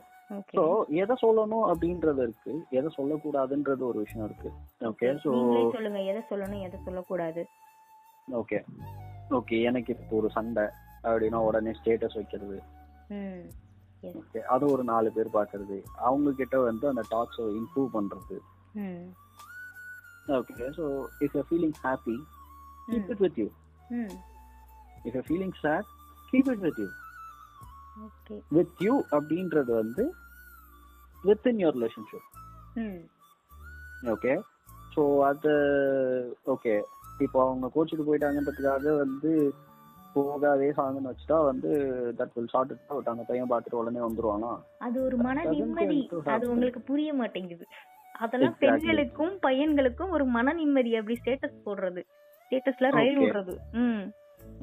[0.57, 0.63] ஸோ
[1.01, 2.53] எதை சொல்லணும் அப்படின்றது இருக்கு.
[2.79, 4.49] எதை சொல்லக்கூடாதுன்றது ஒரு விஷயம் இருக்கு.
[4.89, 6.01] ஓகே ஸோ நீங்களே சொல்லுங்க.
[6.11, 7.43] எதை சொல்லணும் எதை சொல்லக்கூடாது?
[8.39, 8.59] ஓகே
[9.37, 10.65] ஓகே எனக்கு இப்போ ஒரு சண்டை
[11.03, 12.57] அப்படின்னா உடனே ஸ்டேட்டஸ் வைக்கிறது.
[14.03, 18.37] ஓகே அது ஒரு நாலு பேர் பாக்குறது அவங்க கிட்ட வந்து அந்த டாக்ஸை இம்ப்ரூவ் பண்றது.
[20.37, 20.85] Okay so
[21.25, 22.17] if you feeling happy
[22.87, 23.47] keep it with you
[25.05, 25.87] if you feeling sad
[26.33, 26.89] keep it with you
[28.57, 30.05] with you அப்படின்றது வந்து
[31.51, 32.27] within your relationship
[34.13, 34.33] okay
[34.93, 35.53] so அது
[36.53, 36.75] ஓகே
[37.19, 39.31] இப்போ அவங்க கோச்சிட்டு போயிட்டாங்கன்றதுக்காக வந்து
[40.13, 41.69] போகாதே சாங்குன்னு வச்சுட்டா வந்து
[42.17, 44.51] that will short it out அந்த பையன் பார்த்துட்டு உடனே வந்துருவானா?
[44.77, 46.09] அது ஒரு மன நிம்மதி.
[46.25, 46.49] அது.
[46.49, 47.65] உங்களுக்கு புரிய மாட்டேங்குது.
[48.15, 48.55] அதெல்லாம்.
[48.59, 52.01] பெண்களுக்கும் பையன்களுக்கும் ஒரு மன நிம்மதி அப்படி ஸ்டேட்டஸ் போடுறது.
[52.41, 53.19] ஸ்டேட்டஸ்ல ரயில்.
[53.19, 54.03] விடுறது ம்.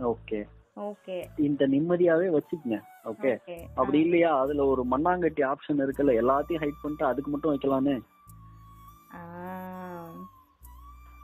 [0.05, 0.41] ஓகே
[0.81, 2.79] ஓகே இந்த நிம்மதியாவே வச்சுக்கங்க.
[3.05, 4.41] ஓகே ஓகே அப்படி இல்லையா?
[4.41, 6.15] அதுல ஒரு மண்ணாங்கட்டி ஆப்ஷன் இருக்குல்ல.
[6.23, 7.97] எல்லாத்தையும் ஹைட் பண்ணிட்டு அதுக்கு மட்டும் வைக்கலாமே.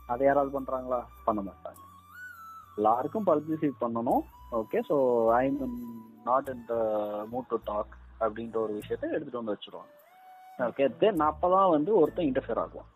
[0.07, 1.01] அதை யாராவது பண்றாங்களா?
[1.25, 1.81] பண்ண மாட்டாங்க.
[2.77, 4.23] எல்லாருக்கும் பப்ளிசிட்டி பண்ணணும்.
[4.53, 4.97] Okay so
[5.33, 5.77] I am
[6.25, 6.75] not in the
[7.33, 9.91] mood to talk அப்படின்ற ஒரு விஷயத்த எடுத்துட்டு வந்து வச்சிருவாங்க.
[10.59, 12.89] ஓகே தென் அப்பதான் வந்து ஒருத்தன் இன்டர்ஃபியர் ஆகுவான்.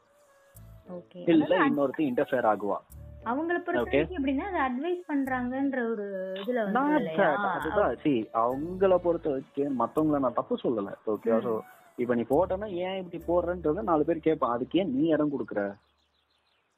[1.27, 2.79] இல்ல இன்னொருத்தன் இன்டர்ஃபியர் ஆகுவா.
[3.25, 3.97] அவங்கள பொறுத்த Okay.
[3.97, 6.05] வரைக்கும் எப்படின்னா அது அட்வைஸ் பண்றாங்கன்ற ஒரு
[6.43, 7.31] இதுல வந்து Not இல்லையா?
[7.37, 7.47] that.
[7.55, 7.97] அதுதான்.
[7.97, 10.93] சி அவங்கள பொறுத்த வரைக்கும் மத்தவங்கள நான் தப்பு சொல்லல.
[11.07, 11.33] ஓகே.
[11.41, 11.53] ஸோ
[11.99, 14.51] இப்ப நீ போட்டனா ஏன் இப்படி போடுறன்றத நாலு பேர் கேட்பான்.
[14.51, 15.77] அதுக்கு ஏன் நீ இடம் கொடுக்குற?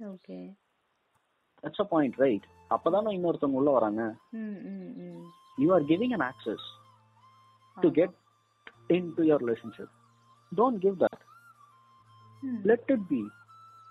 [0.00, 0.38] Okay.
[1.62, 4.02] That's a point right அப்பதானே இன்னொருத்தவங்க உள்ள வராங்க.
[5.58, 6.66] You are giving an access
[7.76, 8.16] to get
[8.96, 9.94] in to your relationship
[10.52, 11.22] don't give that.
[12.70, 13.22] Let it be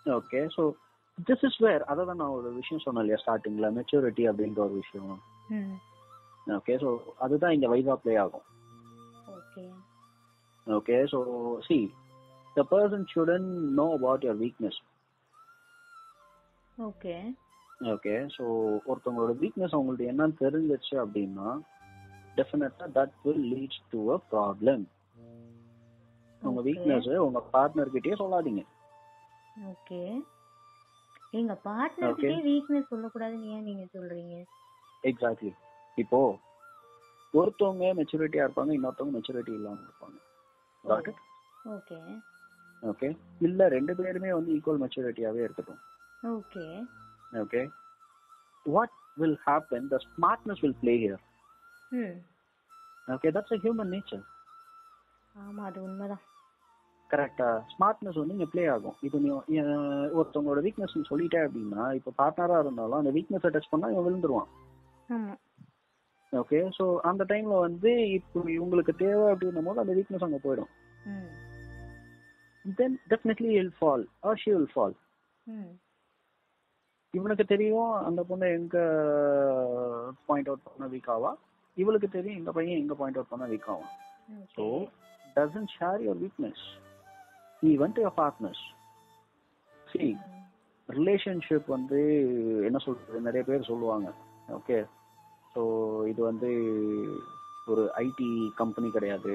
[0.06, 0.64] okay so
[1.28, 5.16] this is where அதை தான் நான் ஒரு விஷயம் சொன்னேன் இல்லையா ஸ்டார்டிங்ல மெச்சூரிட்டி அப்படின்ற ஒரு விஷயம்.
[6.58, 6.90] ஓகே ஸோ
[7.26, 8.46] அதுதான் இங்க வைவா ப்ளே ஆகும்.
[10.68, 10.98] Okay.
[11.12, 11.20] So
[11.68, 11.78] see
[12.56, 13.48] the person shouldn't
[13.80, 14.80] know about your weakness
[16.78, 17.16] okay.
[17.82, 18.44] Okay so
[18.90, 21.50] ஒருத்தவங்களோட வீக்னஸ் அவங்களுக்கு என்னன்னு தெரிஞ்சிச்சு அப்படின்னா
[22.38, 24.84] definitely that will leads to a problem
[26.42, 26.62] உங்க.
[26.62, 28.64] வீக்னஸ் உங்க பார்ட்னர் கிட்டயே சொல்லாதீங்க.
[29.72, 30.02] ஓகே
[31.34, 34.36] எங்க பார்ட்னர்கிட்டே வீக்னஸ் சொல்லக்கூடாதுன்னு ஏன் நீங்க சொல்றீங்க?
[35.04, 35.52] எக்ஸாக்ட்லி
[35.98, 36.20] இப்போ
[37.34, 40.18] ஒருத்தவங்க மெச்சூரிட்டியா இருப்பாங்க இன்னொருத்தவங்க மெச்சூரிட்டி இல்லாம இருப்பாங்க.
[40.86, 41.18] Got it?
[41.66, 41.98] ஓகே
[42.84, 43.08] ஓகே
[43.42, 45.82] இல்ல ரெண்டு பேருமே வந்து ஈக்குவல் மெச்சூரிட்டியாவே இருக்கட்டும்.
[46.24, 46.66] Okay
[47.42, 47.62] okay
[48.66, 51.22] what will happen the smartness will play here
[52.00, 52.16] hmm
[53.08, 54.26] okay that's a human nature
[55.36, 56.24] ஆமா அது உண்மைதான்.
[57.10, 58.96] கரெக்டா ஸ்மார்ட்னஸ் வந்து இங்க ப்ளே ஆகும்.
[59.06, 59.28] இப்போ நீ
[60.18, 64.50] ஒருத்தவங்களோட வீக்னஸ் சொல்லிட்ட அப்படின்னா இப்போ பார்ட்னரா இருந்தாலும் அந்த வீக்னஸை டச் பண்ணா இவன் விழுந்துருவான்.
[66.34, 70.72] ஓகே ஸோ அந்த டைம்ல வந்து இப்போ இவங்களுக்கு தேவை அப்படின்னும் போது அந்த வீக்னஸ் அங்க போயிடும்.
[72.80, 74.96] Then definitely will fall or she will fall
[77.14, 78.78] இவனுக்கு தெரியும் அந்த பொண்ணு எங்க
[80.26, 81.32] பாயிண்ட் அவுட் பண்ண வீக் ஆவா
[81.78, 83.94] இவளுக்கு தெரியும் இந்த பையன் எங்க பாயிண்ட் அவுட் பண்ண வீக் ஆவான்
[84.56, 84.66] so
[85.38, 86.66] doesn't share your weakness
[87.64, 88.64] even to your partners
[89.92, 90.08] see
[90.90, 92.00] relationship வந்து
[92.68, 94.10] என்ன சொல்றது நிறைய பேர் சொல்லுவாங்க.
[94.58, 94.78] ஓகே
[95.54, 95.62] ஸோ
[96.12, 96.50] இது வந்து
[97.66, 99.34] ஒரு ஐடி கம்பெனி கிடையாது.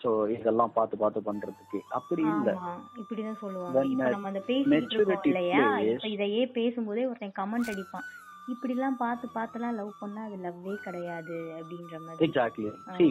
[0.00, 2.52] ஸோ இதெல்லாம் பார்த்து பார்த்து பண்றதுக்கு அப்படி இல்லை.
[3.00, 3.80] இப்படிதான் சொல்லுவாங்க.
[3.92, 5.62] இப்ப நம்ம அந்த பேசிட்டு இருக்கோம் இல்லையா?
[5.92, 8.06] இப்ப இதையே பேசும்போதே ஒருத்தன் கமெண்ட் அடிப்பான்.
[8.52, 12.24] இப்படி எல்லாம் பார்த்து பார்த்துலாம் லவ் பண்ணா அது லவ்வே கிடையாது அப்படின்ற மாதிரி.
[12.26, 13.08] எக்ஸாக்ட்லி சி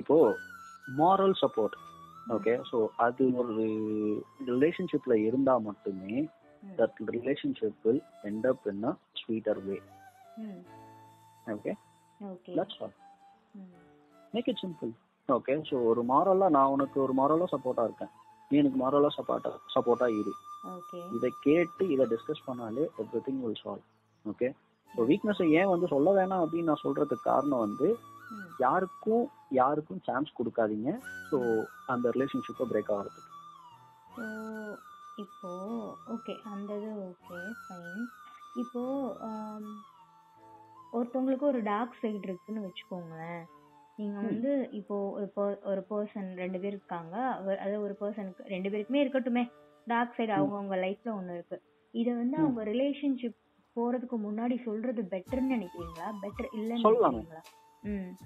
[0.00, 0.16] இப்போ
[1.00, 1.76] மாரல் சப்போர்ட்
[2.36, 3.54] ஓகே ஸோ அது ஒரு
[4.50, 6.16] ரிலேஷன்ஷிப்ல இருந்தா மட்டுமே.
[6.62, 9.78] That relationship will end up in a sweeter way
[11.54, 11.72] okay.
[12.20, 12.94] Okay that's all
[14.34, 14.92] make it simple
[15.28, 18.12] okay so ஒரு மாரலா நான் உனக்கு ஒரு மாரலா சப்போர்ட்டா இருக்கேன்.
[18.50, 20.32] நீ எனக்கு மாரலா சப்போர்ட்டா சப்போர்ட்டா இரு.
[20.72, 22.84] ஓகே இதை கேட்டு இதை டிஸ்கஸ் பண்ணாலே
[23.26, 23.86] everything will solve
[24.24, 24.48] okay
[24.90, 27.88] so வீக்னஸை ஏன் வந்து சொல்ல வேணாம் அப்படின்னு நான் சொல்றதுக்கு காரணம் வந்து
[28.60, 30.90] யாருக்கும் யாருக்கும் சான்ஸ் கொடுக்காதீங்க.
[31.30, 31.38] ஸோ
[31.92, 33.28] அந்த ரிலேஷன்ஷிப்பை பிரேக் ஆகிறதுக்கு.
[35.22, 35.50] இப்போ
[36.14, 38.04] ஓகே அந்த இது ஓகே ஃபைன்
[38.62, 38.82] இப்போ
[39.28, 39.70] ஆம்,
[40.92, 43.42] ஒருத்தவங்களுக்கு ஒரு டார்க் சைடு இருக்குன்னு வச்சுக்கோங்களேன்.
[43.96, 44.24] நீங்க ம்.
[44.24, 47.16] வந்து இப்போ ஒரு per- ஒரு பர்சன் ரெண்டு பேர் இருக்காங்க.
[47.16, 49.50] அவர் அதாவது ஒரு பர்சனுக்கு ரெண்டு பேருக்குமே இருக்கட்டுமே.
[49.86, 50.22] Dark side.
[50.22, 51.62] அவங்கவுங்க லைஃப்ல ஒண்ணு இருக்கு.
[51.90, 52.36] இத வந்து.
[52.36, 53.36] அவங்க ரிலேஷன்ஷிப்
[53.76, 56.12] போறதுக்கு முன்னாடி சொல்றது பெட்டர்னு நினைக்கிறீங்களா?
[56.22, 57.22] பெட்டர் இல்லைன்னு சொல்லலாமே.
[57.22, 57.42] நினைக்கிறீங்களா?
[57.82, 58.16] ம்.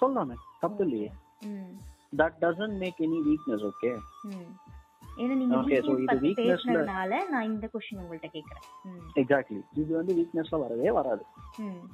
[0.00, 0.34] சொல்லலாமே.
[0.60, 1.12] தப்பு இல்லையே.
[1.46, 1.78] ம்.
[2.16, 4.70] That doesn't make any weakness okay hmm.
[5.16, 8.82] ஏன்னா நீங்க Okay, so weakness இது பத்தி weakness ல- பேசுனதுனால நான் இந்த கொஸ்டின் உங்கள்ட்ட கேக்குறேன்.
[8.82, 11.24] ம், எக்ஸாக்ட்லி இது வந்து வீக்னஸ்ல வரவே வராது.
[11.58, 11.90] Hmm,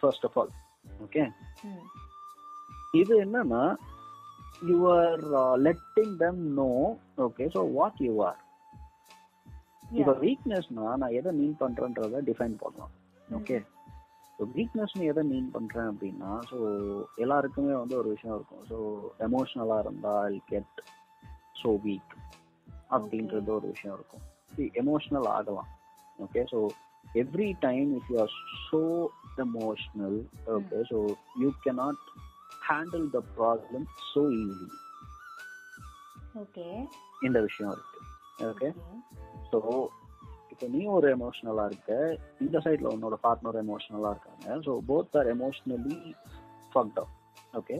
[0.00, 0.48] first of all
[0.86, 1.22] okay
[1.66, 1.84] hmm,
[2.94, 3.62] இது என்னன்னா
[4.62, 5.22] you are
[5.66, 6.70] letting them know
[7.26, 8.40] okay so what you are
[9.92, 12.92] இப்போ வீக்னஸ்னா நான் எதை மீன் பண்றேன்றத டிஃபைன் பண்ணலாம்.
[13.28, 13.56] ஓகே
[14.38, 16.56] ஸோ வீக்னஸ்னு எதை மீன் பண்றேன் அப்படின்னா ஸோ
[17.16, 18.64] எல்லாருக்குமே வந்து ஒரு விஷயம் இருக்கும்.
[18.70, 18.78] ஸோ
[19.26, 20.80] எமோஷ்னலா இருந்தா ஐ கெட்
[21.60, 22.14] ஸோ வீக்
[22.90, 24.24] அப்படின்றது ஒரு விஷயம் இருக்கும்.
[24.80, 25.70] எமோஷ்னல் ஆகலாம்.
[26.18, 26.58] Okay so
[27.22, 28.34] every time if you are
[28.68, 28.80] so
[29.44, 30.18] emotional
[30.56, 30.98] okay so
[31.42, 32.00] you cannot
[32.68, 34.68] handle the problem so easy
[36.42, 36.66] okay
[37.26, 38.00] இந்த விஷயம் இருக்கு.
[38.50, 38.68] ஓகே
[39.50, 39.58] ஸோ
[40.52, 41.92] இப்போ நீ ஒரு எமோஷ்னலாக இருக்க
[42.40, 44.46] இந்த சைடில் உன்னோட பார்ட்னர் எமோஷ்னலாக இருக்காங்க.
[44.66, 45.96] So both are emotionally
[46.72, 47.00] fucked
[47.60, 47.76] okay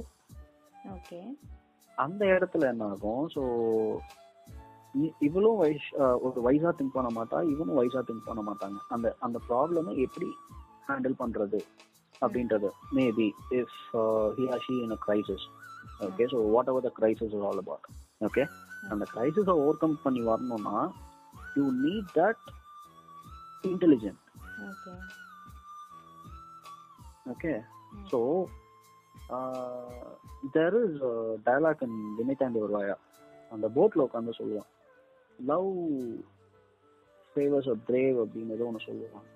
[0.94, 1.20] okay
[1.98, 3.24] அந்த இடத்துல என்ன ஆகும்?
[3.34, 3.42] ஸோ
[5.26, 5.88] இவளும் வயசு
[6.26, 8.78] ஒரு வயசா திங்க் பண்ண மாட்டா இவனும் வயசா திங்க் பண்ண மாட்டாங்க.
[8.94, 10.28] அந்த அந்த ப்ராப்ளமை எப்படி
[10.88, 11.61] ஹேண்டில் பண்றது
[12.22, 12.68] அப்படின்றது.
[12.98, 13.26] Maybe
[13.61, 13.76] if
[14.38, 15.46] he are she in a crisis
[16.09, 16.38] okay so
[16.72, 17.87] whatever the crisis is all about
[18.28, 18.44] okay
[18.92, 20.76] அந்த கிரைசிஸை ஓவர் கம் பண்ணி வரணும்னா
[21.57, 22.44] you need that
[23.64, 24.20] intelligent
[27.33, 27.54] okay
[28.11, 28.20] so
[30.57, 30.96] there is
[31.46, 32.96] dialogue in Vinnaithaandi Varuvaayaa
[33.50, 34.70] அந்த போட்ல உட்காந்து சொல்லுவான்.
[35.38, 35.70] Love
[37.37, 39.29] favours அ brave அப்படின்னு ஏதோ ஒன்று சொல்லுவான்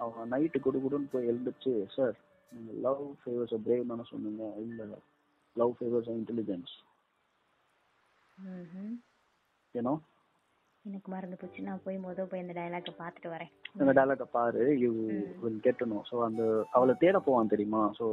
[0.00, 2.14] அவன் நைட்டு குடு குடுன்னு போய் எழுந்துச்சு சார்
[2.52, 4.44] நீங்கள் லவ் ஃபேவர்ஸ் அ பிரேவ் தானே சொன்னீங்க.
[4.64, 4.86] இல்லை
[5.56, 6.72] லவ் ஃபேவர்ஸ் அ இன்டெலிஜென்ஸ்.
[9.74, 9.92] ஏன்னோ
[10.84, 11.60] எனக்கு மறந்து போச்சு.
[11.66, 13.52] நான் போய் முத போய் இந்த டயலாக பார்த்துட்டு வரேன்.
[13.80, 14.90] அந்த டயலாக பாரு யூ
[15.42, 16.42] வில் கெட்டணும் ஸோ அந்த
[16.76, 17.82] அவளை தேட போவான் தெரியுமா?
[17.98, 18.06] ஸோ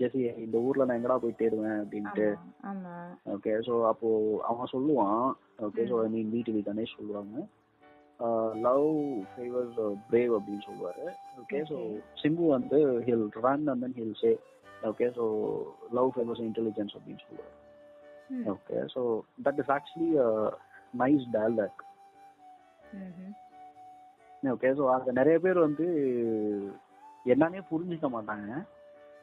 [0.00, 2.28] ஜெசி இந்த ஊர்ல நான் எங்கடா போய் தேடுவேன் அப்படின்ட்டு.
[3.34, 4.08] ஓகே ஸோ அப்போ
[4.50, 5.26] அவன் சொல்லுவான்.
[5.66, 7.36] ஓகே ஸோ நீ வீட்டு கணேஷ் சொல்லுவாங்க.
[8.66, 8.88] லவ்
[9.32, 9.78] ஃபேவர்ஸ்
[10.10, 11.06] பிரேவ் அப்படின்னு சொல்லுவாரு.
[11.42, 11.78] ஓகே ஸோ
[12.22, 14.32] சிம்பு வந்து he'll run and then he'll say
[14.90, 15.24] okay so
[15.98, 17.54] love favours intelligence அப்படின்னு சொல்லுவாரு.
[18.54, 19.02] Okay so
[19.46, 20.10] that is actually
[21.02, 21.80] nice dialogue.
[24.54, 25.86] Okay so அங்க நிறைய பேர் வந்து
[27.26, 28.48] என்னன்னே புரிஞ்சுக்க மாட்டாங்க.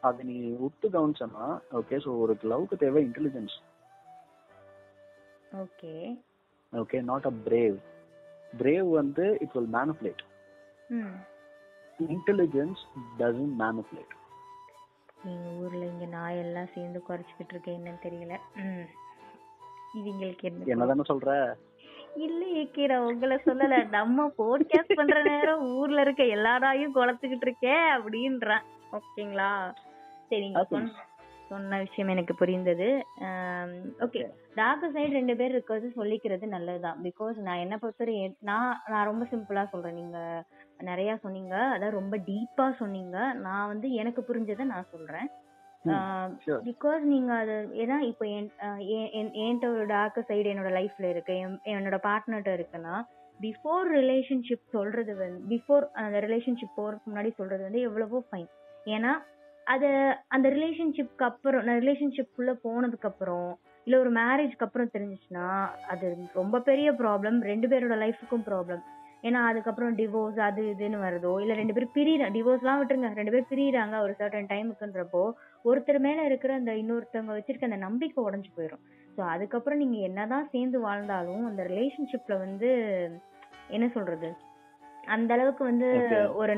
[0.04, 0.36] அதை நீ
[0.68, 1.46] உத்து கவனிச்சனா
[1.80, 3.56] ஓகே ஸோ ஒரு லவ்க்கு தேவை intelligence
[5.62, 5.94] okay.
[6.74, 7.78] Okay not a brave
[8.54, 10.22] brave வந்து it will manipulate
[10.92, 11.16] hmm.
[12.10, 12.82] Intelligence
[13.20, 14.14] doesn't manipulate
[15.26, 18.36] நீங்க ஊர்ல இங்க நாயெல்லாம் சேர்ந்து குறைச்சிக்கிட்டு இருக்கேன் என்னன்னு தெரியல.
[18.62, 18.88] ம்.
[20.00, 21.30] இவங்களுக்கு என்ன என்னதானே சொல்ற?
[22.26, 23.76] இல்லையே கீரா உங்களை சொல்லல.
[23.92, 29.52] நம்ம போட்காஸ்ட் பண்ற நேரம் ஊர்ல இருக்க எல்லா நாயும் குளத்துக்கிட்டு இருக்கேன் அப்படின்றேன் ஓகேங்களா?
[30.32, 30.68] சரி நீங்க Happens.
[30.70, 30.92] சொன்ன
[31.48, 33.06] சொன்ன விஷயம் எனக்கு புரிந்தது.
[34.00, 37.02] ஓகே டார்க் சைடு ரெண்டு பேர் இருக்கிறது சொல்லிக்கிறது நல்லதுதான்.
[37.02, 39.94] பிகாஸ் நான் என்ன பொறுத்தவரை நான் நான் ரொம்ப சிம்பிளா சொல்றேன்.
[39.94, 40.44] நீங்க
[40.78, 41.56] நிறைய சொன்னீங்க.
[41.56, 43.34] அதான் ரொம்ப டீப்பா சொன்னீங்க.
[43.34, 45.30] நான் வந்து எனக்கு புரிஞ்சதை நான் சொல்றேன்.
[45.86, 46.62] sure.
[46.64, 48.52] பிகாஸ் நீங்க அது ஏன்னா இப்போ என்-
[49.38, 51.34] என்கிட்ட ஒரு டார்க் சைடு என்னோட லைஃப்ல இருக்கு.
[51.34, 53.06] என்- என்னோட பார்ட்னர்கிட்ட இருக்குன்னா
[53.42, 58.48] பிஃபோர் ரிலேஷன்ஷிப் சொல்றது வந்து பிஃபோர் அந்த ரிலேஷன்ஷிப் போறதுக்கு முன்னாடி சொல்றது வந்து எவ்வளவோ ஃபைன்
[58.86, 59.10] ஏன்னா
[59.68, 59.90] அது
[60.28, 63.50] அந்த ரிலேஷன்ஷிப்க்கு அப்புறம் ரிலேஷன்ஷிப் குள்ள போனதுக்கு அப்புறம்
[63.88, 65.46] இல்ல ஒரு மேரேஜ்க்கு அப்புறம் தெரிஞ்சிச்சுன்னா
[65.88, 68.82] அது ரொம்ப பெரிய ப்ராப்ளம் ரெண்டு பேரோட லைஃபுக்கும் ப்ராப்ளம்
[69.24, 73.10] ஏன்னா அதுக்கப்புறம் டிவோர்ஸ் அது இதுன்னு வருதோ இல்ல ரெண்டு பேரும் பிரியிற டிவோர்ஸ்லாம் விட்டுருங்க.
[73.14, 75.24] ரெண்டு பேரும் பிரியிறாங்க ஒரு சர்டன் டைமுக்குன்றப்போ
[75.66, 78.84] ஒருத்தர் மேல இருக்கிற அந்த இன்னொருத்தவங்க வச்சிருக்க அந்த நம்பிக்கை உடஞ்சி போயிடும்
[79.18, 82.70] ஸோ அதுக்கப்புறம் நீங்க என்னதான் சேர்ந்து வாழ்ந்தாலும் அந்த ரிலேஷன்ஷிப்ல வந்து
[83.70, 84.30] என்ன சொல்றது?
[85.08, 85.88] அந்த அளவுக்கு வந்து.
[86.36, 86.56] ஒரு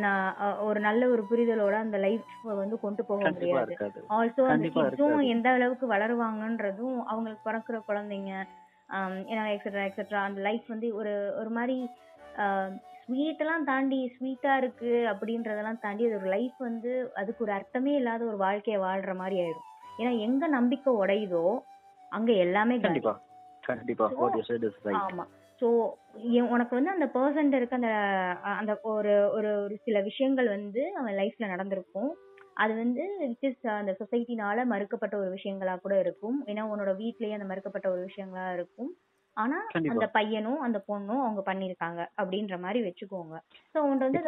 [0.67, 2.25] ஒரு நல்ல ஒரு புரிதலோட அந்த லைஃப்
[2.55, 3.73] வந்து கொண்டு போக முடியாது.
[4.15, 5.29] ஆல்சோ அந்த கிட்ஸும்.
[5.33, 8.31] எந்த அளவுக்கு வளருவாங்கன்றதும் அவங்களுக்கு பிறக்கிற குழந்தைங்க
[9.29, 11.77] ஏன்னா எக்ஸெட்ரா எக்ஸெட்ரா அந்த லைஃப் வந்து ஒரு ஒரு மாதிரி
[12.99, 18.25] ஸ்வீட் எல்லாம் தாண்டி ஸ்வீட்டா இருக்கு அப்படின்றதெல்லாம் தாண்டி அது ஒரு லைஃப் வந்து அதுக்கு ஒரு அர்த்தமே இல்லாத
[18.25, 19.67] ஒரு வாழ்க்கைய வாழ்ற மாதிரி ஆயிடும்.
[19.99, 21.45] ஏன்னா எங்க நம்பிக்கை உடையுதோ
[22.11, 22.75] அங்க எல்லாமே.
[22.79, 23.13] கண்டிப்பா.
[23.63, 24.07] கண்டிப்பா.
[25.01, 25.25] ஆமா.
[25.63, 25.69] சோ
[26.51, 27.91] உனக்கு வந்து அந்த பர்சன்ட் இருக்க அந்த
[28.53, 32.11] அந்த ஒரு ஒரு ஒரு சில விஷயங்கள் வந்து அவன் லைஃப்ல நடந்திருக்கும்.
[32.57, 36.37] அது வந்து விச் இஸ் அந்த சொசைட்டினால மறுக்கப்பட்ட ஒரு விஷயங்களா கூட இருக்கும்.
[36.47, 38.91] ஏன்னா உன்னோட வீட்லயே அந்த மறுக்கப்பட்ட ஒரு விஷயங்களா இருக்கும்.
[39.37, 39.59] ஆனா.
[39.93, 43.35] அந்த பையனும் அந்த பொண்ணும் அவங்க பண்ணிருக்காங்க அப்படின்ற மாதிரி வச்சுக்கோங்க.
[43.73, 44.23] சோ அவன்கிட்ட வந்து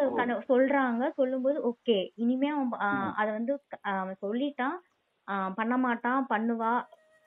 [0.50, 1.02] சொல்றாங்க.
[1.18, 2.72] சொல்லும்போது ஓகே இனிமே அவன்
[3.14, 3.54] அத வந்து
[3.94, 4.78] அவன் சொல்லிட்டான்.
[5.54, 6.72] பண்ண மாட்டான் பண்ணுவா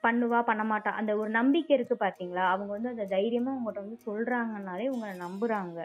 [0.02, 0.88] பண்ணுவா பண்ண மாட்டா.
[0.88, 2.44] அந்த ஒரு நம்பிக்கை இருக்கு பாத்தீங்களா?
[2.46, 5.84] அவங்க வந்து அந்த தைரியமா உங்கள்கிட்ட வந்து சொல்றாங்கனாலே உங்களை நம்புறாங்க.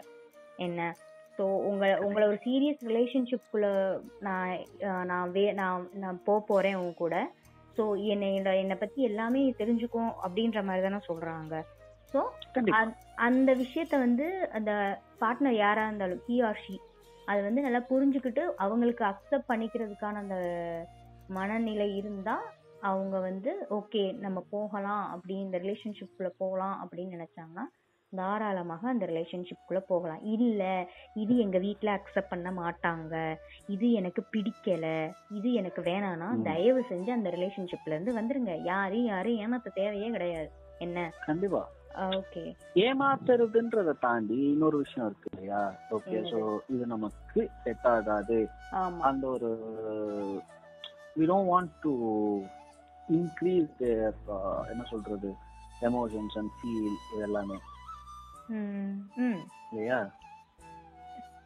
[0.56, 0.94] என்ன?
[1.38, 4.58] ஸோ உங்களை உங்களை ஒரு சீரியஸ் ரிலேஷன்ஷிப்குள்ள நான்
[5.04, 7.30] நான் வே நான் நான் போக போறேன் உங்க கூட.
[7.76, 11.62] ஸோ என்னை என்னை- பத்தி எல்லாமே தெரிஞ்சுக்கும் அப்படின்ற மாதிரி தானே சொல்றாங்க.
[12.12, 12.22] ஸோ
[13.14, 16.80] அந்த விஷயத்த வந்து அந்த பார்ட்னர் யாரா இருந்தாலும் ஹி ஆர் ஷி
[17.24, 20.36] அது வந்து நல்லா புரிஞ்சுக்கிட்டு அவங்களுக்கு அக்செப்ட் பண்ணிக்கிறதுக்கான அந்த
[21.28, 22.42] மனநிலை இருந்தா
[22.80, 27.64] அவங்க வந்து ஓகே நம்ம போகலாம் அப்படி இந்த ரிலேஷன்ஷிப்குள்ள போகலாம் அப்படின்னு நினைச்சாங்கன்னா
[28.08, 30.20] தாராளமாக அந்த ரிலேஷன்ஷிப்குள்ள போகலாம்.
[30.22, 33.36] இல்ல இது எங்க வீட்ல அக்செப்ட் பண்ண மாட்டாங்க.
[33.66, 35.12] இது எனக்கு பிடிக்கல.
[35.30, 36.42] இது எனக்கு வேணாம்னா ம்.
[36.42, 38.62] தயவு செஞ்சு அந்த ரிலேஷன்ஷிப்ல இருந்து வந்துருங்க.
[38.64, 40.50] யாரையும் யாரையும் ஏமாத்த தேவையே கிடையாது.
[40.78, 41.12] என்ன?
[41.26, 41.68] கண்டிப்பா.
[41.94, 42.54] ஓகே.
[42.74, 45.74] ஏமாத்துறதுன்றத தாண்டி இன்னொரு விஷயம் இருக்கு இல்லையா?
[45.90, 46.16] ஓகே?
[46.30, 48.48] சோ இது நமக்கு செட் ஆகாது.
[49.00, 49.50] அந்த ஒரு
[51.18, 51.92] we don't want to
[53.08, 54.14] increase their
[54.70, 55.30] என்ன சொல்றது
[55.82, 57.58] எமோஷன்ஸ் அண்ட் ஃபீல் இது எல்லாமே
[58.48, 59.40] ம் ம்.
[59.70, 59.98] இல்லையா?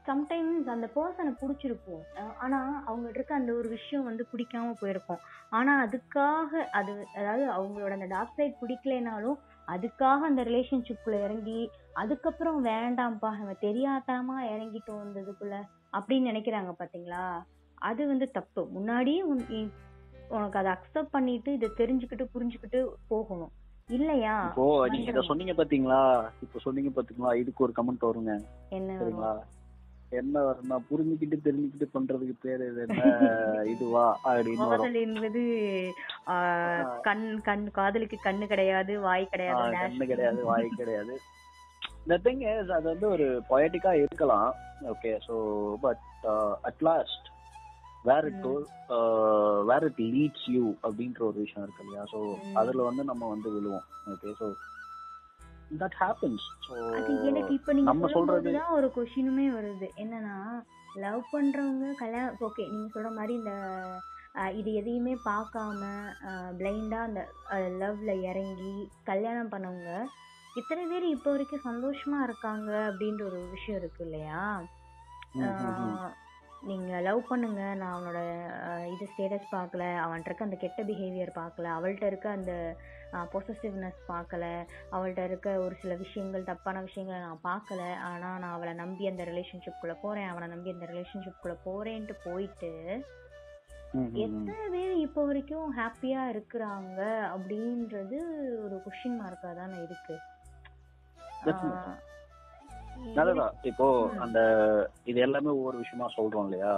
[0.06, 5.20] சம்டைம்ஸ் அந்த பர்சனை பிடிச்சிருக்கும் அஹ் ஆனா அவங்ககிட்ட இருக்க அந்த ஒரு விஷயம் வந்து பிடிக்காம போயிருக்கும்.
[5.50, 11.60] ஆனா அதுக்காக அது அதாவது அவங்களோட அந்த டார்க் சைட் பிடிக்கலைனாலும் அதுக்காக அந்த ரிலேஷன்ஷிப்குள்ள இறங்கி
[11.94, 15.56] அதுக்கப்புறம் வேண்டாம்ப்பா நம்ம தெரியாதமா இறங்கிட்டு வந்ததுக்குள்ள
[15.92, 17.24] அப்படின்னு நினைக்கிறாங்க பாத்தீங்களா?
[17.78, 18.68] அது வந்து தப்பு.
[18.70, 19.22] முன்னாடியே
[20.30, 23.52] உனக்கு அதை அக்செப்ட் பண்ணிட்டு இதை தெரிஞ்சுக்கிட்டு புரிஞ்சுக்கிட்டு போகணும்.
[23.88, 24.34] இல்லையா?
[24.48, 26.02] இப்போ நீங்க இத சொன்னீங்க பாத்தீங்களா?
[26.42, 27.34] இப்போ சொன்னீங்க பாத்தீங்களா?
[27.34, 28.34] இதுக்கு ஒரு கமெண்ட் வருங்க.
[28.70, 28.98] என்ன?
[29.00, 29.32] சரிங்களா?
[30.10, 32.96] என்ன வரும்னா புரிஞ்சுக்கிட்டு தெரிஞ்சுக்கிட்டு பண்றதுக்கு பேரு என்ன?
[33.74, 34.06] இதுவா?
[34.24, 35.44] அப்படின்னு
[37.02, 41.16] கண் கண் காதலுக்கு கண்ணு கிடையாது வாய் கிடையாது கண்ணு கிடையாது வாய் கிடையாது.
[42.24, 44.50] Thing is அது வந்து ஒரு பொயட்டிக்கா இருக்கலாம்.
[44.92, 45.34] Okay so
[45.80, 46.06] but
[46.62, 47.26] at last
[48.04, 48.46] where it
[49.68, 52.04] where it leads you அப்படின்ற ஒரு விஷயம் இருக்கு இல்லையா?
[52.12, 52.54] ஸோ ம்.
[52.56, 53.86] அதுல வந்து நம்ம வந்து விழுவோம்.
[54.12, 54.48] Okay so
[55.80, 56.72] that happens so
[57.28, 59.88] எனக்கு இப்ப நீங்க நம்ம சொல்றது- சொல்றதுதான் ஒரு கொஸ்டினுமே வருது.
[59.96, 60.36] என்னன்னா
[60.96, 63.52] லவ் பண்றவங்க கல்யாணம் ஓகே நீங்க சொல்ற மாதிரி இந்த
[64.54, 65.84] இது எதையுமே பார்க்காம
[66.58, 67.20] பிளைண்டா அந்த
[67.80, 69.92] லவ்ல இறங்கி கல்யாணம் பண்ணவங்க
[70.56, 74.42] இத்தனை பேர் இப்ப வரைக்கும் சந்தோஷமா இருக்காங்க அப்படின்ற ஒரு விஷயம் இருக்கு இல்லையா?
[76.60, 77.74] ஆஹ் நீங்க லவ் பண்ணுங்க.
[77.74, 78.20] நான் அவனோட
[78.86, 79.84] இது ஸ்டேட்டஸ் பார்க்கல.
[79.96, 81.68] அவன்கிட்ட இருக்க அந்த கெட்ட பிஹேவியர் பார்க்கல.
[81.76, 82.76] அவள்கிட்ட இருக்க அந்த
[83.32, 84.66] பொசசிவ்னஸ் பார்க்கல.
[84.92, 87.94] அவள்கிட்ட இருக்க ஒரு சில விஷயங்கள் தப்பான விஷயங்களை நான் பார்க்கல.
[87.94, 90.28] ஆனா நான் அவளை நம்பி அந்த ரிலேஷன்ஷிப்குள்ள போறேன்.
[90.28, 93.02] அவனை நம்பி அந்த ரிலேஷன்ஷிப்குள்ள போறேன்ட்டு போயிட்டு
[94.14, 97.00] எத்தனை பேர் இப்போ வரைக்கும் ஹாப்பியா இருக்கிறாங்க
[97.34, 98.18] அப்படின்றது
[98.64, 100.16] ஒரு கொஸ்டின் மார்க்கா தானே இருக்கு.
[103.22, 103.86] அதுதான் இப்போ.
[104.24, 104.38] அந்த
[105.06, 106.72] இது எல்லாமே ஒவ்வொரு விஷயமா சொல்றோம் இல்லையா?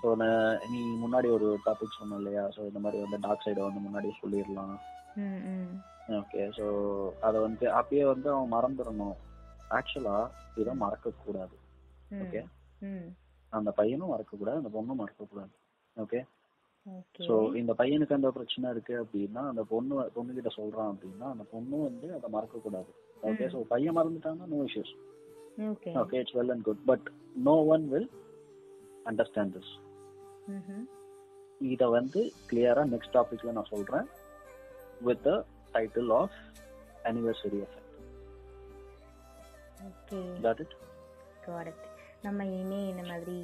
[0.00, 0.08] ஸோ
[0.72, 2.44] நீ முன்னாடி ஒரு டாபிக் சொன்ன இல்லையா?
[2.54, 4.74] ஸோ இந்த மாதிரி வந்து டார்க் சைடை வந்து முன்னாடியே சொல்லிடலாம்.
[6.18, 6.66] ஓகே ஸோ
[7.22, 9.16] அதை வந்து அப்பயே வந்து அவன் மறந்துடணும்.
[9.70, 10.16] ஆக்சுவலா
[10.56, 11.56] இதை மறக்க கூடாது.
[12.86, 13.08] ம்,
[13.52, 15.52] அந்த பையனும் மறக்க கூடாது அந்த பொண்ணும் மறக்க கூடாது
[15.96, 16.20] ஓகே.
[17.26, 21.84] ஸோ இந்த பையனுக்கு அந்த பிரச்சனை இருக்கு அப்படின்னா அந்த பொண்ணு பொண்ணு கிட்ட சொல்றான் அப்படின்னா அந்த பொண்ணும்
[21.86, 22.90] வந்து அதை மறக்க கூடாது
[23.22, 24.92] ஓகே ஸோ பையன் மறந்துட்டாங்கன்னா no issues
[25.58, 25.92] Okay.
[26.00, 27.06] Okay it's well and good but
[27.42, 28.08] no one will
[29.06, 29.72] understand this.
[31.66, 34.08] இதை வந்து கிளியரா நெக்ஸ்ட் டாபிக்ல நான் சொல்றேன்
[35.00, 35.28] with
[35.74, 36.38] title of
[37.04, 37.78] anniversary effect
[39.86, 40.24] Okay.
[40.42, 40.72] got it
[41.46, 41.80] Got it.
[42.22, 43.36] நம்ம இனிமே இந்த மாதிரி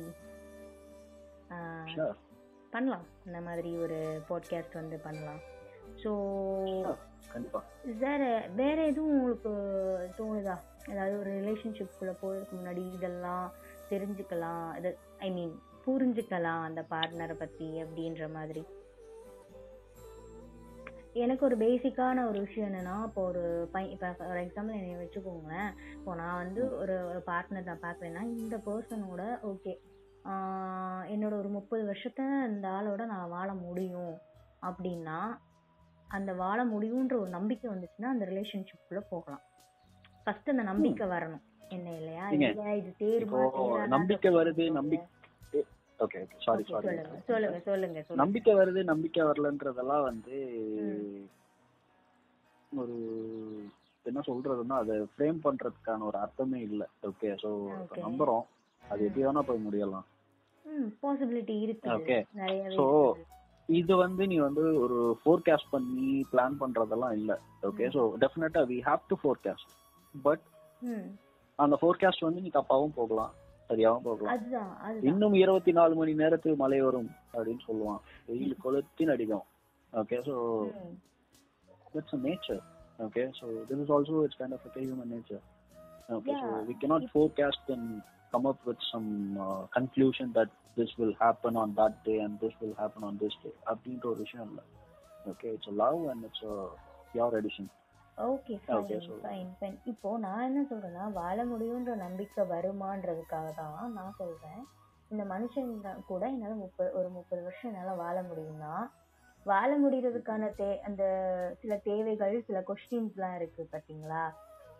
[2.72, 5.40] பண்ணலாம் இந்த மாதிரி ஒரு பாட்காஸ்ட் வந்து பண்ணலாம்
[6.02, 6.10] ஸோ
[6.74, 6.96] Sure.
[7.32, 7.60] கண்டிப்பா
[8.02, 8.20] வேற
[8.54, 9.52] வேற எதுவும் உங்களுக்கு
[10.18, 10.56] தோணுதா
[10.90, 13.46] அதாவது ஒரு ரிலேஷன்ஷிப்குள்ள போகிறதுக்கு முன்னாடி இதெல்லாம்
[13.92, 14.66] தெரிஞ்சுக்கலாம்.
[14.78, 14.90] இது
[15.26, 15.54] ஐ மீன்
[15.86, 18.62] புரிஞ்சுக்கலாம் அந்த பார்ட்னரை பற்றி அப்படின்ற மாதிரி.
[21.24, 23.42] எனக்கு ஒரு பேசிக்கான ஒரு விஷயம் என்னென்னா இப்போ ஒரு
[23.74, 25.70] பை இப்போ ஃபார் எக்ஸாம்பிள் என்னை வச்சுக்கோங்களேன்.
[25.98, 29.22] இப்போ நான் வந்து ஒரு ஒரு பார்ட்னர் நான் பார்க்குறேன்னா இந்த பர்சனோட
[29.52, 29.74] ஓகே
[31.14, 34.14] என்னோட ஒரு முப்பது வருஷத்தை இந்த ஆளோட நான் வாழ முடியும்.
[34.68, 35.18] அப்படின்னா
[36.16, 39.44] அந்த வாழ முடியுன்ற ஒரு நம்பிக்கை வந்துச்சுன்னா அந்த ரிலேஷன்ஷிப்புக்குள்ளே போகலாம்.
[40.28, 41.42] ஃபர்ஸ்ட் அந்த நம்பிக்கை வரணும்.
[41.70, 42.24] என்ன இல்லையா?
[42.76, 43.86] இது தேராதா?
[43.86, 45.06] நம்பிக்கை வருது நம்பிக்கை
[46.00, 50.36] okay okay sorry Okay, sorry சொல்லுங்க சொல்லுங்க நம்பிக்கை வருது நம்பிக்கை வரலன்றதெல்லாம் வந்து.
[52.72, 52.96] ஒரு
[54.06, 56.82] என்ன சொல்றதுன்னா அதை ஃப்ரேம் பண்றதுக்கான ஒரு அர்த்தமே இல்ல.
[57.02, 57.50] Okay so.
[58.02, 58.44] நம்புறோம்.
[58.84, 60.06] அது எப்படி வேணா போய் முடியலாம்.
[61.02, 62.18] பாசிபிலிட்டி இருக்கு
[62.76, 63.26] So, இருக்குது.
[63.68, 67.32] இது வந்து நீ வந்து ஒரு ஃபோர்காஸ்ட் பண்ணி பிளான் பண்றதெல்லாம் இல்ல.
[67.62, 69.72] Okay so definitely we have to forecast
[70.22, 70.44] but
[70.82, 71.08] hmm
[71.58, 73.32] அந்த ஃபோர்காஸ்ட் வந்து நீ தப்பாவும் போகலாம்.
[73.70, 74.32] சரியாவும் போகலாம்.
[74.34, 75.06] அதுதான் அதுதான்.
[75.08, 78.00] இன்னும் இருபத்தி நாலு மணி நேரத்துக்கு மழை வரும் அப்படின்னு சொல்லுவான்.
[78.28, 79.46] வெயில் கொளுத்தி நடிக்கும்
[79.92, 80.34] okay so
[80.80, 80.94] hmm.
[81.94, 82.62] It's a nature
[82.98, 85.42] okay so this is also it's kind of a human nature
[86.08, 86.62] okay so Yeah.
[86.68, 87.86] We cannot forecast and
[88.32, 89.08] come up with some
[89.40, 93.34] uh, conclusion that this will happen on that day and this will happen on this
[93.44, 93.54] day.
[93.70, 94.64] அப்படின்ற ஒரு விஷயம் இல்லை.
[95.24, 96.46] Okay it's love and it's
[97.12, 97.70] pure edition
[98.26, 98.54] okay
[99.22, 104.62] fine fine இப்போ நான் என்ன சொல்றேன்னா வாழ முடியுன்ற நம்பிக்கை வருமான்றதுக்காக தான் நான் சொல்றேன்.
[105.10, 105.68] இந்த மனுஷன்
[106.06, 108.72] கூட என்னால முப்பது ஒரு முப்பது வருஷம் என்னால வாழ முடியும்னா
[109.46, 111.02] வாழ முடியறதுக்கான தே அந்த
[111.62, 114.22] சில தேவைகள் சில கொஸ்டின்ஸ்லாம் இருக்கு பாத்தீங்களா?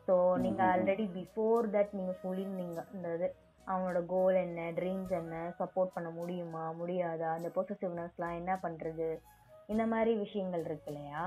[0.08, 0.62] ஸோ நீங்க.
[0.70, 3.28] ஆல்ரெடி பிஃபோர் தட் நீங்க சொல்லியிருந்தீங்க இந்த இது
[3.66, 9.08] அவனோட கோல் என்ன ட்ரீம்ஸ் என்ன சப்போர்ட் பண்ண முடியுமா முடியாதா அந்த பொசசிவ்னஸ்லாம் என்ன பண்றது
[9.68, 11.24] இந்த மாதிரி விஷயங்கள் இருக்கு இல்லையா?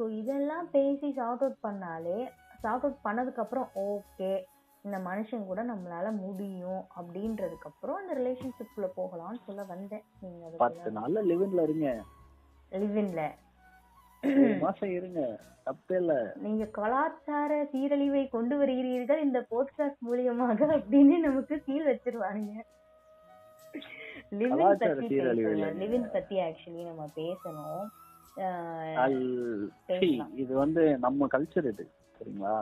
[0.00, 2.18] ஸோ இதெல்லாம் பேசி சார்ட் அவுட் பண்ணாலே
[2.60, 4.30] சார்ட் அவுட் பண்ணதுக்கு அப்புறம் ஓகே
[4.84, 10.04] இந்த மனுஷன் கூட நம்மளால முடியும் அப்படின்றதுக்கு அப்புறம் அந்த ரிலேஷன்ஷிப்ல போகலாம்னு சொல்ல வந்தேன்.
[10.20, 12.02] நீங்க பத்து நாள்ல லிவின்ல இருங்க.
[12.72, 13.22] லிவின்ல
[14.58, 15.20] மாசம் இருங்க.
[15.64, 16.34] தப்பே இல்ல.
[16.36, 22.64] நீங்க கலாச்சார சீரழிவை கொண்டு வருகிறீர்கள் இந்த போட்காஸ்ட் மூலியமாக அப்படின்னு நமக்கு சீல் வச்சிருவானுங்க.
[24.30, 25.16] லிவின் பத்தி.
[25.78, 27.84] லிவின் பத்தி ஆக்சுவலி நம்ம பேசணும்.
[30.34, 32.54] இது வந்து நம்ம கல்ச்சர் இது சரிங்களா.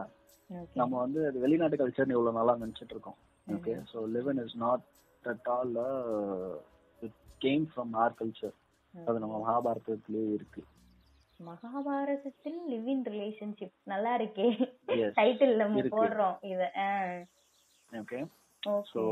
[0.74, 3.18] நம்ம வந்து அது வெளிநாட்டு கல்ச்சர்னு இவ்வளவு நாளா நினைச்சிட்டு இருக்கோம்.
[3.46, 4.84] Okay so live in is not
[5.24, 5.76] at all
[7.02, 8.56] it came from our culture
[8.94, 10.62] அது நம்ம மகாபாரதத்திலேயே இருக்கு.
[11.40, 14.46] மகாபாரதத்தில் லிவின் ரிலேஷன்ஷிப் நல்லா இருக்கே.
[15.18, 15.82] டைட்டில் நம்ம.
[15.94, 16.62] போடுறோம் இத.
[17.92, 18.20] ஓகே
[18.92, 19.02] ஸோ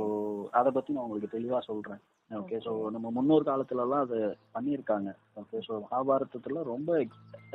[0.50, 2.00] அதை பத்தி நான் உங்களுக்கு தெளிவா சொல்றேன்.
[2.30, 4.18] ஓகே ஸோ நம்ம முன்னோர் காலத்துல எல்லாம் அது
[4.54, 5.10] பண்ணியிருக்காங்க.
[5.40, 6.90] ஓகே ஸோ மகாபாரதத்துல ரொம்ப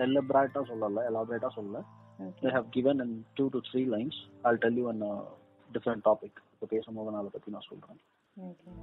[0.05, 1.81] எலபரேட்டா சொல்லல எலாபரேட்டா சொல்லல.
[2.55, 4.15] Have given in two to three lines.
[4.45, 5.13] I'll tell you on a
[5.69, 6.33] different topic.
[6.53, 7.99] இப்போ பேசும்போது நான் அதை பத்தி நான் சொல்றேன்.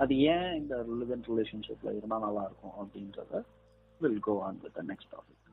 [0.03, 3.43] அது ஏன் இந்த ரிலிவென்ட் ரிலேஷன்ஷிப்ல இருந்தா நல்லா இருக்கும் அப்படின்றத
[4.01, 5.45] will go on with next topic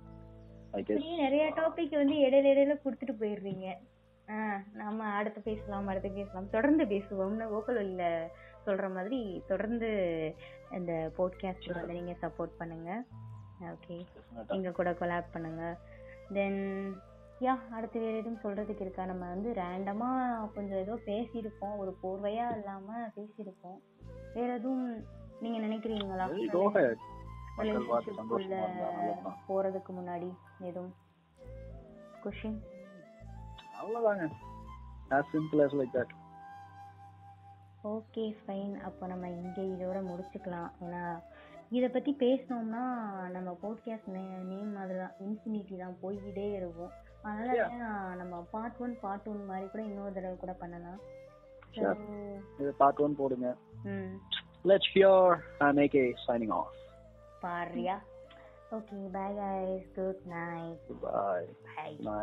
[0.77, 0.81] I
[1.25, 3.67] நிறைய டாபிக் வந்து இடையில இடையில கொடுத்துட்டு போயிடுறீங்க.
[4.29, 6.49] ஆ நம்ம அடுத்து பேசலாம் அடுத்து பேசலாம்.
[6.49, 8.31] தொடர்ந்து பேசுவோம்னு ஓக்கல் இல்ல
[8.65, 9.89] சொல்ற மாதிரி தொடர்ந்து
[10.71, 13.03] இந்த போட்காஸ்ட் வந்து நீங்க சப்போர்ட் பண்ணுங்க.
[13.61, 14.05] ஓகே
[14.47, 15.77] எங்க கூட கொலாப் பண்ணுங்க.
[16.33, 16.95] தென்
[17.39, 19.05] யா அடுத்து வேற எதுவும் சொல்றதுக்கு இருக்கா?
[19.05, 20.09] நம்ம வந்து ரேண்டமா
[20.53, 21.77] கொஞ்சம் ஏதோ பேசியிருப்போம்.
[21.77, 23.79] ஒரு கோர்வையா இல்லாம பேசியிருப்போம்.
[24.33, 25.05] வேற எதுவும்
[25.41, 26.15] நீங்க நினைக்கிறீங்களா?
[26.15, 26.97] நல்லதுதான்.
[29.49, 30.95] போறதுக்கு முன்னாடி எதுவும்
[32.23, 32.59] கொஷின்
[33.85, 34.27] அவ்வளவுதாங்க.
[35.15, 36.11] As simple as like that.
[37.93, 40.69] Okay fine அப்போ நம்ம இங்கே இதோட முடிச்சுக்கலாம்.
[40.83, 41.01] ஏன்னா
[41.77, 42.83] இதை பற்றி பேசினோம்னா
[43.35, 45.99] நம்ம போட்காஸ்ட் நேம் மாதிரி தான் இன்ஃபினிட்டி தான்.
[46.03, 46.93] போய்கிட்டே இருக்கும்.
[47.27, 47.67] அதனால
[48.21, 50.99] நம்ம பார்ட் ஒன் பார்ட் ஒன் மாதிரி கூட இன்னொரு தடவை கூட பண்ணலாம்.
[52.61, 53.49] இது பார்ட் ஒன் போடுங்க.
[53.91, 54.11] ம்.
[55.63, 56.75] And make a signing off.
[57.43, 57.97] Bharia.
[58.77, 59.83] Okay bye guys.
[59.97, 62.05] Good night bye bye.